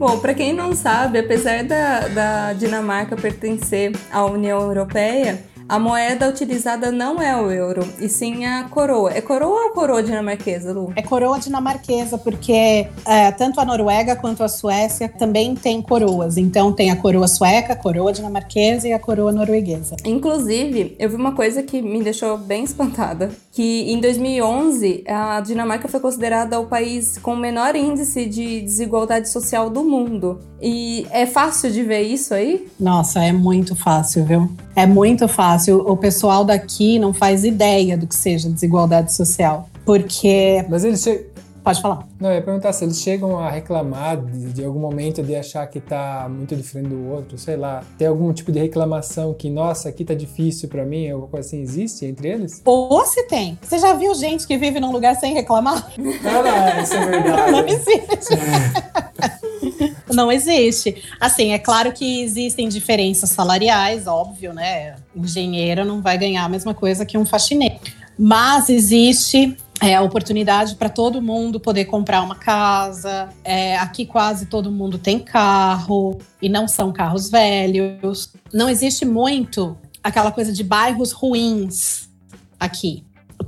Bom, 0.07 0.19
pra 0.19 0.35
quem 0.35 0.53
não 0.53 0.75
sabe, 0.75 1.17
apesar 1.17 1.63
da, 1.63 2.07
da 2.09 2.53
Dinamarca 2.53 3.15
pertencer 3.15 3.91
à 4.11 4.23
União 4.23 4.61
Europeia, 4.61 5.43
a 5.67 5.79
moeda 5.79 6.29
utilizada 6.29 6.91
não 6.91 7.21
é 7.21 7.35
o 7.35 7.51
euro, 7.51 7.87
e 7.99 8.07
sim 8.07 8.45
a 8.45 8.65
coroa. 8.65 9.11
É 9.11 9.21
coroa 9.21 9.65
ou 9.65 9.69
coroa 9.71 10.03
dinamarquesa, 10.03 10.71
Lu? 10.71 10.93
É 10.95 11.01
coroa 11.01 11.39
dinamarquesa, 11.39 12.17
porque 12.17 12.87
é, 13.05 13.31
tanto 13.31 13.59
a 13.59 13.65
Noruega 13.65 14.15
quanto 14.15 14.43
a 14.43 14.47
Suécia 14.47 15.09
também 15.09 15.55
tem 15.55 15.81
coroas. 15.81 16.37
Então 16.37 16.71
tem 16.71 16.91
a 16.91 16.95
coroa 16.95 17.27
sueca, 17.27 17.73
a 17.73 17.75
coroa 17.75 18.13
dinamarquesa 18.13 18.87
e 18.87 18.93
a 18.93 18.99
coroa 18.99 19.31
norueguesa. 19.31 19.95
Inclusive, 20.05 20.95
eu 20.99 21.09
vi 21.09 21.15
uma 21.15 21.33
coisa 21.33 21.63
que 21.63 21.81
me 21.81 22.03
deixou 22.03 22.37
bem 22.37 22.63
espantada, 22.63 23.31
que 23.51 23.91
em 23.91 23.99
2011 23.99 25.03
a 25.07 25.41
Dinamarca 25.41 25.87
foi 25.87 25.99
considerada 25.99 26.59
o 26.59 26.67
país 26.67 27.17
com 27.17 27.33
o 27.33 27.37
menor 27.37 27.75
índice 27.75 28.25
de 28.25 28.61
desigualdade 28.61 29.29
social 29.29 29.69
do 29.69 29.83
mundo. 29.83 30.39
E 30.61 31.07
é 31.09 31.25
fácil 31.25 31.71
de 31.71 31.83
ver 31.83 32.01
isso 32.01 32.33
aí? 32.33 32.67
Nossa, 32.79 33.23
é 33.23 33.31
muito 33.31 33.75
fácil, 33.75 34.25
viu? 34.25 34.49
É 34.75 34.85
muito 34.85 35.27
fácil. 35.27 35.79
O 35.87 35.95
pessoal 35.95 36.43
daqui 36.43 36.99
não 36.99 37.13
faz 37.13 37.43
ideia 37.43 37.97
do 37.97 38.05
que 38.07 38.15
seja 38.15 38.49
desigualdade 38.49 39.13
social. 39.13 39.69
Porque. 39.85 40.65
Mas 40.69 40.83
eles 40.83 41.01
chegam. 41.01 41.35
Pode 41.63 41.81
falar. 41.81 42.07
Não, 42.19 42.29
eu 42.29 42.35
ia 42.35 42.41
perguntar 42.43 42.71
se 42.73 42.83
eles 42.85 42.99
chegam 43.01 43.39
a 43.39 43.49
reclamar 43.49 44.17
de, 44.17 44.53
de 44.53 44.63
algum 44.63 44.79
momento 44.79 45.23
de 45.23 45.35
achar 45.35 45.65
que 45.65 45.79
tá 45.79 46.27
muito 46.29 46.55
diferente 46.55 46.89
do 46.89 47.09
outro, 47.09 47.39
sei 47.39 47.57
lá. 47.57 47.81
Tem 47.97 48.07
algum 48.07 48.31
tipo 48.31 48.51
de 48.51 48.59
reclamação 48.59 49.33
que, 49.33 49.49
nossa, 49.49 49.89
aqui 49.89 50.05
tá 50.05 50.13
difícil 50.13 50.69
pra 50.69 50.85
mim, 50.85 51.09
alguma 51.09 51.27
coisa 51.27 51.47
assim, 51.47 51.61
existe 51.61 52.05
entre 52.05 52.27
eles? 52.27 52.61
Ou 52.63 53.03
se 53.05 53.23
tem. 53.23 53.57
Você 53.63 53.79
já 53.79 53.93
viu 53.93 54.13
gente 54.13 54.45
que 54.45 54.55
vive 54.59 54.79
num 54.79 54.91
lugar 54.91 55.15
sem 55.15 55.33
reclamar? 55.33 55.91
Cara, 56.21 56.81
isso 56.83 56.93
é 56.93 56.99
Não 57.49 57.63
verdade. 57.63 57.71
existe. 57.73 58.35
Não 60.15 60.31
existe. 60.31 61.03
Assim, 61.19 61.51
é 61.51 61.59
claro 61.59 61.91
que 61.91 62.21
existem 62.21 62.69
diferenças 62.69 63.29
salariais, 63.29 64.07
óbvio, 64.07 64.53
né? 64.53 64.95
Engenheiro 65.15 65.83
não 65.83 66.01
vai 66.01 66.17
ganhar 66.17 66.43
a 66.45 66.49
mesma 66.49 66.73
coisa 66.73 67.05
que 67.05 67.17
um 67.17 67.25
faxineiro. 67.25 67.75
Mas 68.17 68.69
existe 68.69 69.57
é, 69.81 69.99
oportunidade 69.99 70.75
para 70.75 70.89
todo 70.89 71.21
mundo 71.21 71.59
poder 71.59 71.85
comprar 71.85 72.21
uma 72.21 72.35
casa. 72.35 73.29
É, 73.43 73.77
aqui 73.77 74.05
quase 74.05 74.45
todo 74.45 74.71
mundo 74.71 74.97
tem 74.97 75.19
carro 75.19 76.17
e 76.41 76.47
não 76.47 76.67
são 76.67 76.91
carros 76.91 77.29
velhos. 77.29 78.33
Não 78.53 78.69
existe 78.69 79.05
muito 79.05 79.77
aquela 80.03 80.31
coisa 80.31 80.53
de 80.53 80.63
bairros 80.63 81.11
ruins 81.11 82.07
aqui. 82.59 83.03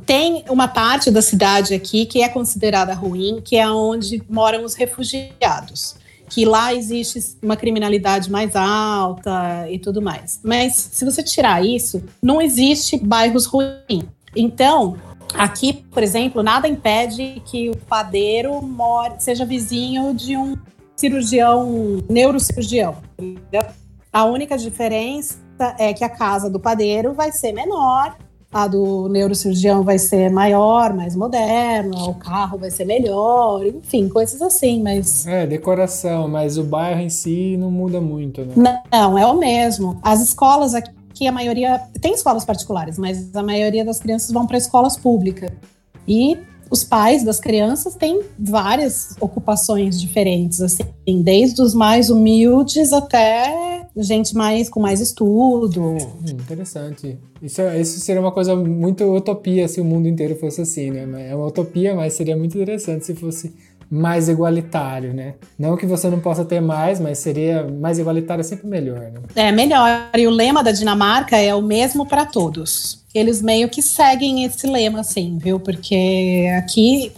Tem 0.06 0.43
uma 0.49 0.67
parte 0.67 1.10
da 1.10 1.21
cidade 1.21 1.73
aqui 1.73 2.06
que 2.06 2.21
é 2.21 2.30
considerada 2.30 2.93
ruim, 2.93 3.41
que 3.43 3.56
é 3.56 3.69
onde 3.69 4.21
moram 4.30 4.63
os 4.63 4.73
refugiados. 4.73 5.95
Que 6.30 6.46
lá 6.46 6.74
existe 6.74 7.38
uma 7.42 7.56
criminalidade 7.56 8.30
mais 8.30 8.56
alta 8.56 9.66
e 9.70 9.80
tudo 9.80 10.02
mais. 10.02 10.40
Mas 10.44 10.74
se 10.74 11.06
você 11.06 11.24
tirar 11.24 11.66
isso, 11.66 12.04
não 12.22 12.42
existe 12.42 12.98
bairros 12.98 13.46
ruins. 13.46 14.06
Então, 14.36 14.98
aqui, 15.34 15.74
por 15.74 16.04
exemplo, 16.04 16.44
nada 16.44 16.68
impede 16.68 17.42
que 17.46 17.70
o 17.70 17.78
padeiro 17.78 18.62
more, 18.62 19.13
seja 19.20 19.46
vizinho 19.46 20.13
de 20.13 20.36
um 20.36 20.56
cirurgião, 20.96 22.04
neurocirurgião. 22.10 22.98
A 24.12 24.26
única 24.26 24.58
diferença 24.58 25.38
é 25.80 25.94
que 25.94 26.04
a 26.04 26.10
casa 26.10 26.50
do 26.50 26.60
padeiro 26.60 27.13
vai 27.13 27.32
ser 27.32 27.52
menor, 27.52 28.18
a 28.58 28.67
do 28.67 29.08
neurocirurgião 29.08 29.84
vai 29.84 30.00
ser 30.00 30.32
maior, 30.32 30.91
mais 30.91 31.15
moderna, 31.15 31.96
o 32.06 32.15
carro 32.15 32.58
vai 32.58 32.72
ser 32.72 32.86
melhor, 32.86 33.63
enfim, 33.63 34.10
coisas 34.10 34.41
assim, 34.41 34.82
mas. 34.82 35.28
É, 35.28 35.46
decoração, 35.46 36.28
mas 36.28 36.58
o 36.58 36.63
bairro 36.63 37.02
em 37.02 37.10
si 37.10 37.56
não 37.56 37.70
muda 37.70 38.02
muito, 38.02 38.43
né? 38.43 38.82
Não, 38.91 39.15
é 39.15 39.28
o 39.28 39.38
mesmo. 39.38 40.00
As 40.02 40.22
escolas 40.22 40.74
aqui, 40.74 41.28
a 41.28 41.32
maioria. 41.32 41.80
Tem 42.02 42.15
escolas 42.15 42.43
particulares, 42.43 42.98
mas 42.98 43.36
a 43.36 43.43
maioria 43.43 43.86
das 43.86 44.00
crianças 44.00 44.32
vão 44.32 44.48
para 44.48 44.58
escolas 44.58 44.98
públicas. 44.98 45.52
E 46.08 46.36
os 46.72 46.84
pais 46.84 47.24
das 47.24 47.39
crianças 47.39 47.93
têm 47.93 48.24
várias 48.39 49.15
ocupações 49.22 50.02
diferentes, 50.02 50.62
assim, 50.62 50.84
desde 51.22 51.62
os 51.62 51.76
mais 51.76 52.10
humildes 52.10 52.91
até 52.91 53.77
gente 54.04 54.36
mais 54.36 54.70
com 54.70 54.80
mais 54.80 55.02
estudo. 55.02 55.82
Hum, 55.82 55.98
interessante. 56.26 57.18
Isso, 57.42 57.62
isso 57.80 58.00
seria 58.00 58.22
uma 58.22 58.32
coisa 58.32 58.56
muito 58.56 59.04
utopia 59.04 59.68
se 59.68 59.80
o 59.80 59.86
mundo 59.86 60.08
inteiro 60.08 60.36
fosse 60.36 60.62
assim, 60.62 60.92
né? 60.92 61.30
É 61.30 61.36
uma 61.36 61.48
utopia, 61.48 61.96
mas 61.96 62.14
seria 62.14 62.36
muito 62.36 62.56
interessante 62.56 63.06
se 63.06 63.16
fosse 63.16 63.54
mais 63.90 64.28
igualitário, 64.28 65.14
né? 65.14 65.36
Não 65.58 65.78
que 65.78 65.86
você 65.86 66.10
não 66.10 66.20
possa 66.20 66.44
ter 66.44 66.60
mais, 66.60 67.00
mas 67.00 67.20
seria 67.20 67.64
mais 67.64 67.98
igualitário 67.98 68.42
é 68.42 68.44
sempre 68.44 68.68
melhor, 68.68 69.00
né? 69.00 69.22
É 69.36 69.52
melhor. 69.52 70.10
E 70.16 70.28
o 70.28 70.30
lema 70.30 70.64
da 70.64 70.72
Dinamarca 70.72 71.38
é 71.38 71.56
o 71.56 71.62
mesmo 71.62 72.06
para 72.06 72.26
todos. 72.26 73.06
Eles 73.14 73.42
meio 73.42 73.70
que 73.70 73.82
seguem 73.82 74.44
esse 74.44 74.68
lema, 74.68 75.00
assim, 75.00 75.38
viu? 75.38 75.60
Porque 75.60 76.48
aqui, 76.58 77.12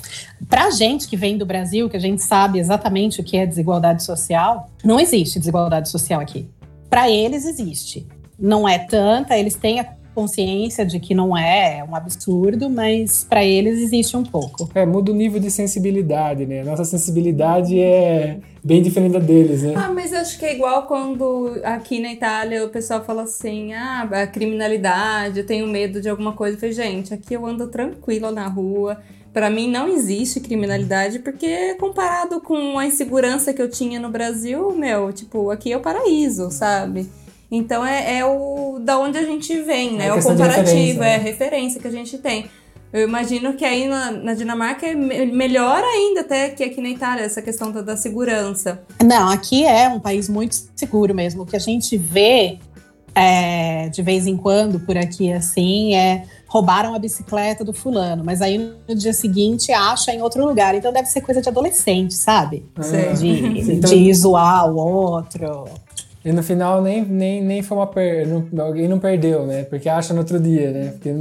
pra 0.48 0.70
gente 0.70 1.08
que 1.08 1.18
vem 1.18 1.38
do 1.38 1.46
Brasil, 1.46 1.90
que 1.90 1.98
a 1.98 2.00
gente 2.00 2.22
sabe 2.22 2.60
exatamente 2.60 3.20
o 3.20 3.24
que 3.24 3.36
é 3.36 3.46
desigualdade 3.46 4.04
social, 4.04 4.70
não 4.84 5.00
existe 5.00 5.40
desigualdade 5.40 5.90
social 5.90 6.22
aqui. 6.22 6.48
Para 6.90 7.10
eles 7.10 7.46
existe. 7.46 8.08
Não 8.38 8.68
é 8.68 8.80
tanta, 8.80 9.38
eles 9.38 9.56
têm 9.56 9.80
a 9.80 10.00
consciência 10.20 10.86
de 10.86 11.00
que 11.00 11.14
não 11.14 11.38
é 11.38 11.86
um 11.90 11.96
absurdo, 11.96 12.70
mas 12.70 13.26
para 13.30 13.44
eles 13.44 13.80
existe 13.80 14.18
um 14.18 14.24
pouco. 14.24 14.70
É, 14.76 14.86
muda 14.86 15.12
o 15.12 15.16
nível 15.16 15.40
de 15.40 15.50
sensibilidade, 15.50 16.46
né? 16.46 16.64
Nossa 16.64 16.84
sensibilidade 16.84 17.80
é 17.80 18.38
bem 18.64 18.82
diferente 18.82 19.14
da 19.14 19.20
deles, 19.20 19.64
né? 19.64 19.76
Ah, 19.78 19.92
mas 19.94 20.12
acho 20.12 20.38
que 20.38 20.46
é 20.46 20.56
igual 20.56 20.88
quando 20.88 21.60
aqui 21.64 22.00
na 22.02 22.12
Itália 22.12 22.66
o 22.66 22.70
pessoal 22.70 23.04
fala 23.04 23.24
assim: 23.24 23.74
ah, 23.74 24.10
a 24.12 24.28
criminalidade, 24.28 25.40
eu 25.40 25.46
tenho 25.46 25.68
medo 25.68 26.02
de 26.02 26.10
alguma 26.10 26.34
coisa. 26.34 26.56
Eu 26.56 26.60
falei, 26.60 26.76
gente, 26.76 27.14
aqui 27.14 27.34
eu 27.34 27.46
ando 27.46 27.68
tranquila 27.68 28.32
na 28.32 28.48
rua. 28.48 28.98
Para 29.34 29.50
mim 29.50 29.70
não 29.70 29.88
existe 29.88 30.40
criminalidade, 30.40 31.20
porque 31.20 31.76
comparado 31.76 32.42
com 32.42 32.80
a 32.80 32.86
insegurança 32.86 33.54
que 33.54 33.62
eu 33.62 33.70
tinha 33.70 34.00
no 34.00 34.10
Brasil, 34.10 34.72
meu, 34.76 35.14
tipo, 35.14 35.52
aqui 35.52 35.72
é 35.72 35.78
o 35.78 35.82
paraíso, 35.82 36.50
sabe? 36.50 37.10
Então 37.52 37.86
é, 37.86 38.20
é 38.20 38.26
o 38.26 38.80
da 38.80 38.98
onde 38.98 39.18
a 39.18 39.24
gente 39.24 39.62
vem, 39.62 39.94
né? 39.94 40.08
É 40.08 40.14
o 40.14 40.22
comparativo, 40.22 41.04
é 41.04 41.16
a 41.16 41.18
né? 41.18 41.24
referência 41.24 41.80
que 41.80 41.88
a 41.88 41.92
gente 41.92 42.18
tem. 42.18 42.50
Eu 42.92 43.08
imagino 43.08 43.54
que 43.54 43.64
aí 43.64 43.88
na, 43.88 44.12
na, 44.12 44.34
Dinamarca 44.34 44.88
é 44.88 44.96
melhor 44.96 45.84
ainda 45.84 46.22
até 46.22 46.50
que 46.50 46.64
aqui 46.64 46.82
na 46.82 46.90
Itália, 46.90 47.24
essa 47.24 47.42
questão 47.42 47.72
da, 47.72 47.82
da, 47.82 47.96
segurança. 47.96 48.82
Não, 49.04 49.30
aqui 49.30 49.64
é 49.64 49.88
um 49.88 50.00
país 50.00 50.28
muito 50.28 50.56
seguro 50.76 51.14
mesmo. 51.14 51.44
O 51.44 51.46
que 51.46 51.56
a 51.56 51.60
gente 51.60 51.96
vê 51.98 52.58
é, 53.14 53.90
de 53.90 54.02
vez 54.02 54.26
em 54.26 54.36
quando 54.36 54.80
por 54.80 54.98
aqui 54.98 55.32
assim 55.32 55.96
é 55.96 56.26
roubaram 56.50 56.96
a 56.96 57.00
bicicleta 57.00 57.64
do 57.64 57.72
fulano, 57.72 58.24
mas 58.26 58.42
aí 58.42 58.58
no 58.88 58.96
dia 58.96 59.14
seguinte 59.14 59.72
acha 59.72 60.12
em 60.12 60.22
outro 60.22 60.46
lugar. 60.46 60.74
Então 60.76 60.92
deve 60.92 61.08
ser 61.08 61.22
coisa 61.22 61.42
de 61.42 61.48
adolescente, 61.48 62.16
sabe? 62.16 62.66
É. 62.92 63.14
De, 63.14 63.72
então... 63.74 63.90
de 63.90 64.14
zoar 64.14 64.68
o 64.70 64.76
outro. 64.76 65.66
E 66.26 66.34
no 66.34 66.44
final 66.44 66.82
nem, 66.82 67.06
nem, 67.06 67.42
nem 67.42 67.62
foi 67.62 67.78
uma 67.78 67.88
per... 67.88 68.28
Não, 68.28 68.66
alguém 68.66 68.88
não 68.88 69.00
perdeu, 69.00 69.46
né? 69.46 69.64
Porque 69.64 69.88
acha 69.88 70.14
no 70.14 70.20
outro 70.20 70.40
dia, 70.40 70.72
né? 70.72 70.88
Porque... 70.90 71.14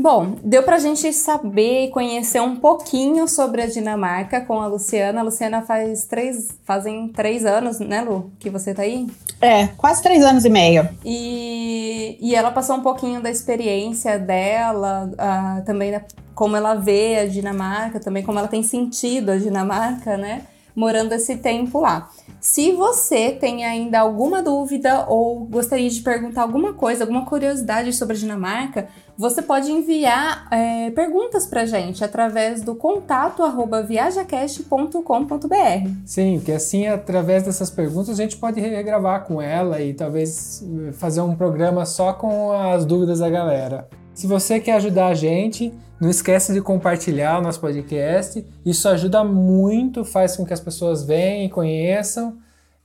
Bom, 0.00 0.36
deu 0.42 0.62
pra 0.62 0.78
gente 0.78 1.12
saber 1.12 1.84
e 1.84 1.88
conhecer 1.90 2.40
um 2.40 2.56
pouquinho 2.56 3.28
sobre 3.28 3.60
a 3.60 3.66
Dinamarca 3.66 4.40
com 4.40 4.58
a 4.58 4.66
Luciana. 4.66 5.20
A 5.20 5.22
Luciana 5.22 5.60
faz 5.60 6.06
três, 6.06 6.48
fazem 6.64 7.08
três 7.08 7.44
anos, 7.44 7.78
né, 7.80 8.00
Lu, 8.00 8.32
que 8.38 8.48
você 8.48 8.72
tá 8.72 8.80
aí? 8.80 9.06
É, 9.42 9.66
quase 9.76 10.02
três 10.02 10.24
anos 10.24 10.46
e 10.46 10.48
meio. 10.48 10.88
E, 11.04 12.16
e 12.18 12.34
ela 12.34 12.50
passou 12.50 12.76
um 12.76 12.82
pouquinho 12.82 13.20
da 13.20 13.30
experiência 13.30 14.18
dela, 14.18 15.10
uh, 15.12 15.64
também 15.66 15.90
né, 15.90 16.02
como 16.34 16.56
ela 16.56 16.74
vê 16.76 17.18
a 17.18 17.26
Dinamarca, 17.26 18.00
também 18.00 18.22
como 18.22 18.38
ela 18.38 18.48
tem 18.48 18.62
sentido 18.62 19.32
a 19.32 19.36
Dinamarca, 19.36 20.16
né? 20.16 20.44
Morando 20.74 21.12
esse 21.12 21.36
tempo 21.36 21.78
lá. 21.78 22.08
Se 22.40 22.72
você 22.72 23.32
tem 23.32 23.64
ainda 23.64 24.00
alguma 24.00 24.42
dúvida 24.42 25.04
ou 25.06 25.44
gostaria 25.44 25.90
de 25.90 26.00
perguntar 26.00 26.42
alguma 26.42 26.72
coisa, 26.72 27.04
alguma 27.04 27.26
curiosidade 27.26 27.92
sobre 27.92 28.16
a 28.16 28.18
Dinamarca, 28.18 28.88
você 29.16 29.42
pode 29.42 29.70
enviar 29.70 30.48
é, 30.50 30.90
perguntas 30.92 31.46
pra 31.46 31.66
gente 31.66 32.02
através 32.02 32.62
do 32.62 32.74
contato 32.74 33.42
arroba 33.42 33.82
viajacast.com.br. 33.82 35.90
Sim, 36.06 36.40
que 36.42 36.52
assim, 36.52 36.86
através 36.86 37.42
dessas 37.42 37.68
perguntas, 37.68 38.18
a 38.18 38.22
gente 38.22 38.38
pode 38.38 38.58
regravar 38.58 39.26
com 39.26 39.42
ela 39.42 39.82
e 39.82 39.92
talvez 39.92 40.62
eh, 40.62 40.92
fazer 40.92 41.20
um 41.20 41.36
programa 41.36 41.84
só 41.84 42.14
com 42.14 42.52
as 42.52 42.86
dúvidas 42.86 43.18
da 43.18 43.28
galera. 43.28 43.86
Se 44.20 44.26
você 44.26 44.60
quer 44.60 44.72
ajudar 44.72 45.06
a 45.06 45.14
gente, 45.14 45.72
não 45.98 46.10
esquece 46.10 46.52
de 46.52 46.60
compartilhar 46.60 47.38
o 47.38 47.42
nosso 47.42 47.58
podcast. 47.58 48.44
Isso 48.66 48.86
ajuda 48.86 49.24
muito, 49.24 50.04
faz 50.04 50.36
com 50.36 50.44
que 50.44 50.52
as 50.52 50.60
pessoas 50.60 51.02
venham 51.02 51.46
e 51.46 51.48
conheçam. 51.48 52.36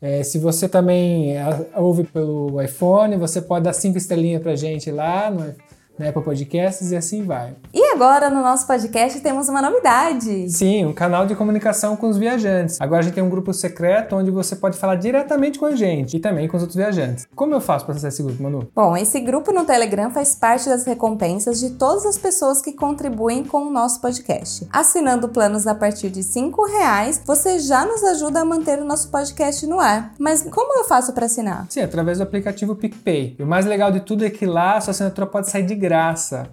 É, 0.01 0.23
se 0.23 0.39
você 0.39 0.69
também 0.69 1.33
ouve 1.75 2.05
pelo 2.05 2.61
iPhone, 2.61 3.17
você 3.17 3.41
pode 3.41 3.65
dar 3.65 3.73
cinco 3.73 3.97
estrelinhas 3.97 4.41
pra 4.41 4.55
gente 4.55 4.89
lá 4.89 5.29
no, 5.29 5.53
né, 5.97 6.11
para 6.11 6.21
podcasts 6.21 6.91
e 6.91 6.95
assim 6.95 7.23
vai. 7.23 7.55
E 7.73 7.83
agora 7.93 8.29
no 8.29 8.41
nosso 8.41 8.67
podcast 8.67 9.19
temos 9.21 9.49
uma 9.49 9.61
novidade. 9.61 10.49
Sim, 10.49 10.85
um 10.85 10.93
canal 10.93 11.25
de 11.25 11.35
comunicação 11.35 11.95
com 11.95 12.09
os 12.09 12.17
viajantes. 12.17 12.79
Agora 12.79 12.99
a 12.99 13.03
gente 13.03 13.13
tem 13.13 13.23
um 13.23 13.29
grupo 13.29 13.53
secreto 13.53 14.15
onde 14.15 14.31
você 14.31 14.55
pode 14.55 14.77
falar 14.77 14.95
diretamente 14.95 15.57
com 15.57 15.65
a 15.65 15.75
gente 15.75 16.17
e 16.17 16.19
também 16.19 16.47
com 16.47 16.57
os 16.57 16.63
outros 16.63 16.75
viajantes. 16.75 17.27
Como 17.35 17.53
eu 17.53 17.61
faço 17.61 17.85
para 17.85 17.93
acessar 17.93 18.09
esse 18.09 18.23
grupo, 18.23 18.43
Manu? 18.43 18.67
Bom, 18.75 18.95
esse 18.97 19.19
grupo 19.19 19.51
no 19.51 19.65
Telegram 19.65 20.11
faz 20.11 20.35
parte 20.35 20.67
das 20.67 20.85
recompensas 20.85 21.59
de 21.59 21.71
todas 21.71 22.05
as 22.05 22.17
pessoas 22.17 22.61
que 22.61 22.73
contribuem 22.73 23.43
com 23.43 23.65
o 23.65 23.71
nosso 23.71 24.01
podcast. 24.01 24.67
Assinando 24.71 25.29
planos 25.29 25.67
a 25.67 25.75
partir 25.75 26.09
de 26.09 26.23
cinco 26.23 26.65
reais, 26.65 27.21
você 27.25 27.59
já 27.59 27.85
nos 27.85 28.03
ajuda 28.03 28.41
a 28.41 28.45
manter 28.45 28.79
o 28.79 28.85
nosso 28.85 29.09
podcast 29.09 29.65
no 29.65 29.79
ar. 29.79 30.13
Mas 30.19 30.43
como 30.43 30.77
eu 30.77 30.83
faço 30.85 31.13
para 31.13 31.25
assinar? 31.25 31.65
Sim, 31.69 31.81
através 31.81 32.17
do 32.17 32.23
aplicativo 32.23 32.75
PicPay. 32.75 33.35
E 33.39 33.43
o 33.43 33.47
mais 33.47 33.65
legal 33.65 33.91
de 33.91 34.01
tudo 34.01 34.25
é 34.25 34.29
que 34.29 34.45
lá 34.45 34.77
a 34.77 34.81
sua 34.81 34.91
assinatura 34.91 35.27
pode 35.27 35.49
sair 35.49 35.63
de 35.63 35.75
graça, 35.75 35.84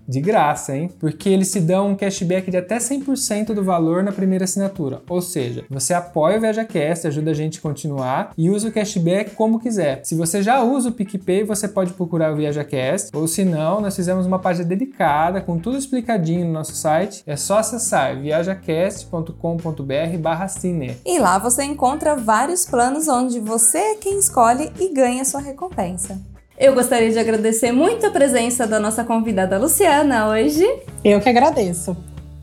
de 0.07 0.21
graça, 0.21 0.77
hein? 0.77 0.91
Porque 0.99 1.29
eles 1.29 1.51
te 1.51 1.61
dão 1.61 1.91
um 1.91 1.97
cashback 1.97 2.51
de 2.51 2.57
até 2.57 2.79
100% 2.79 3.55
do 3.55 3.63
valor 3.63 4.03
na 4.03 4.11
primeira 4.13 4.45
assinatura. 4.45 5.03
Ou 5.09 5.23
seja, 5.23 5.65
você 5.69 5.95
apoia 5.95 6.39
o 6.39 6.41
ViajaCast, 6.41 7.07
ajuda 7.07 7.31
a 7.31 7.35
gente 7.35 7.59
a 7.59 7.63
continuar 7.63 8.33
e 8.37 8.51
usa 8.51 8.69
o 8.69 8.73
cashback 8.73 9.35
como 9.35 9.59
quiser. 9.59 10.01
Se 10.05 10.15
você 10.15 10.43
já 10.43 10.63
usa 10.63 10.91
o 10.91 10.93
PicPay, 10.93 11.45
você 11.45 11.69
pode 11.69 11.93
procurar 11.93 12.33
o 12.33 12.37
ViajaCast, 12.37 13.11
ou 13.15 13.29
se 13.29 13.45
não, 13.45 13.81
nós 13.81 13.97
fizemos 13.97 14.27
uma 14.27 14.39
página 14.39 14.65
dedicada 14.65 15.41
com 15.41 15.59
tudo 15.59 15.77
explicadinho 15.77 16.47
no 16.47 16.53
nosso 16.53 16.75
site. 16.75 17.23
É 17.27 17.37
só 17.37 17.59
acessar 17.59 18.21
viajacast.com.br/cine. 18.21 20.97
E 21.05 21.19
lá 21.19 21.39
você 21.39 21.63
encontra 21.63 22.17
vários 22.17 22.65
planos 22.67 23.09
onde 23.09 23.41
você 23.41 23.79
é 23.79 23.95
quem 23.97 24.19
escolhe 24.19 24.73
e 24.79 24.93
ganha 24.93 25.25
sua 25.25 25.41
recompensa. 25.41 26.32
Eu 26.59 26.75
gostaria 26.75 27.11
de 27.11 27.19
agradecer 27.19 27.73
muito 27.73 28.07
a 28.07 28.11
presença 28.11 28.67
da 28.67 28.79
nossa 28.79 29.05
convidada 29.05 29.59
Luciana 29.59 30.29
hoje. 30.29 30.65
Eu 31.05 31.21
que 31.21 31.29
agradeço. 31.29 31.97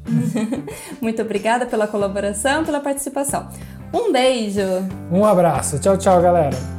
muito 1.00 1.22
obrigada 1.22 1.66
pela 1.66 1.88
colaboração, 1.88 2.66
pela 2.66 2.80
participação. 2.80 3.48
Um 3.94 4.12
beijo. 4.12 4.62
Um 5.12 5.26
abraço. 5.26 5.80
Tchau, 5.80 5.98
tchau, 5.98 6.22
galera. 6.22 6.79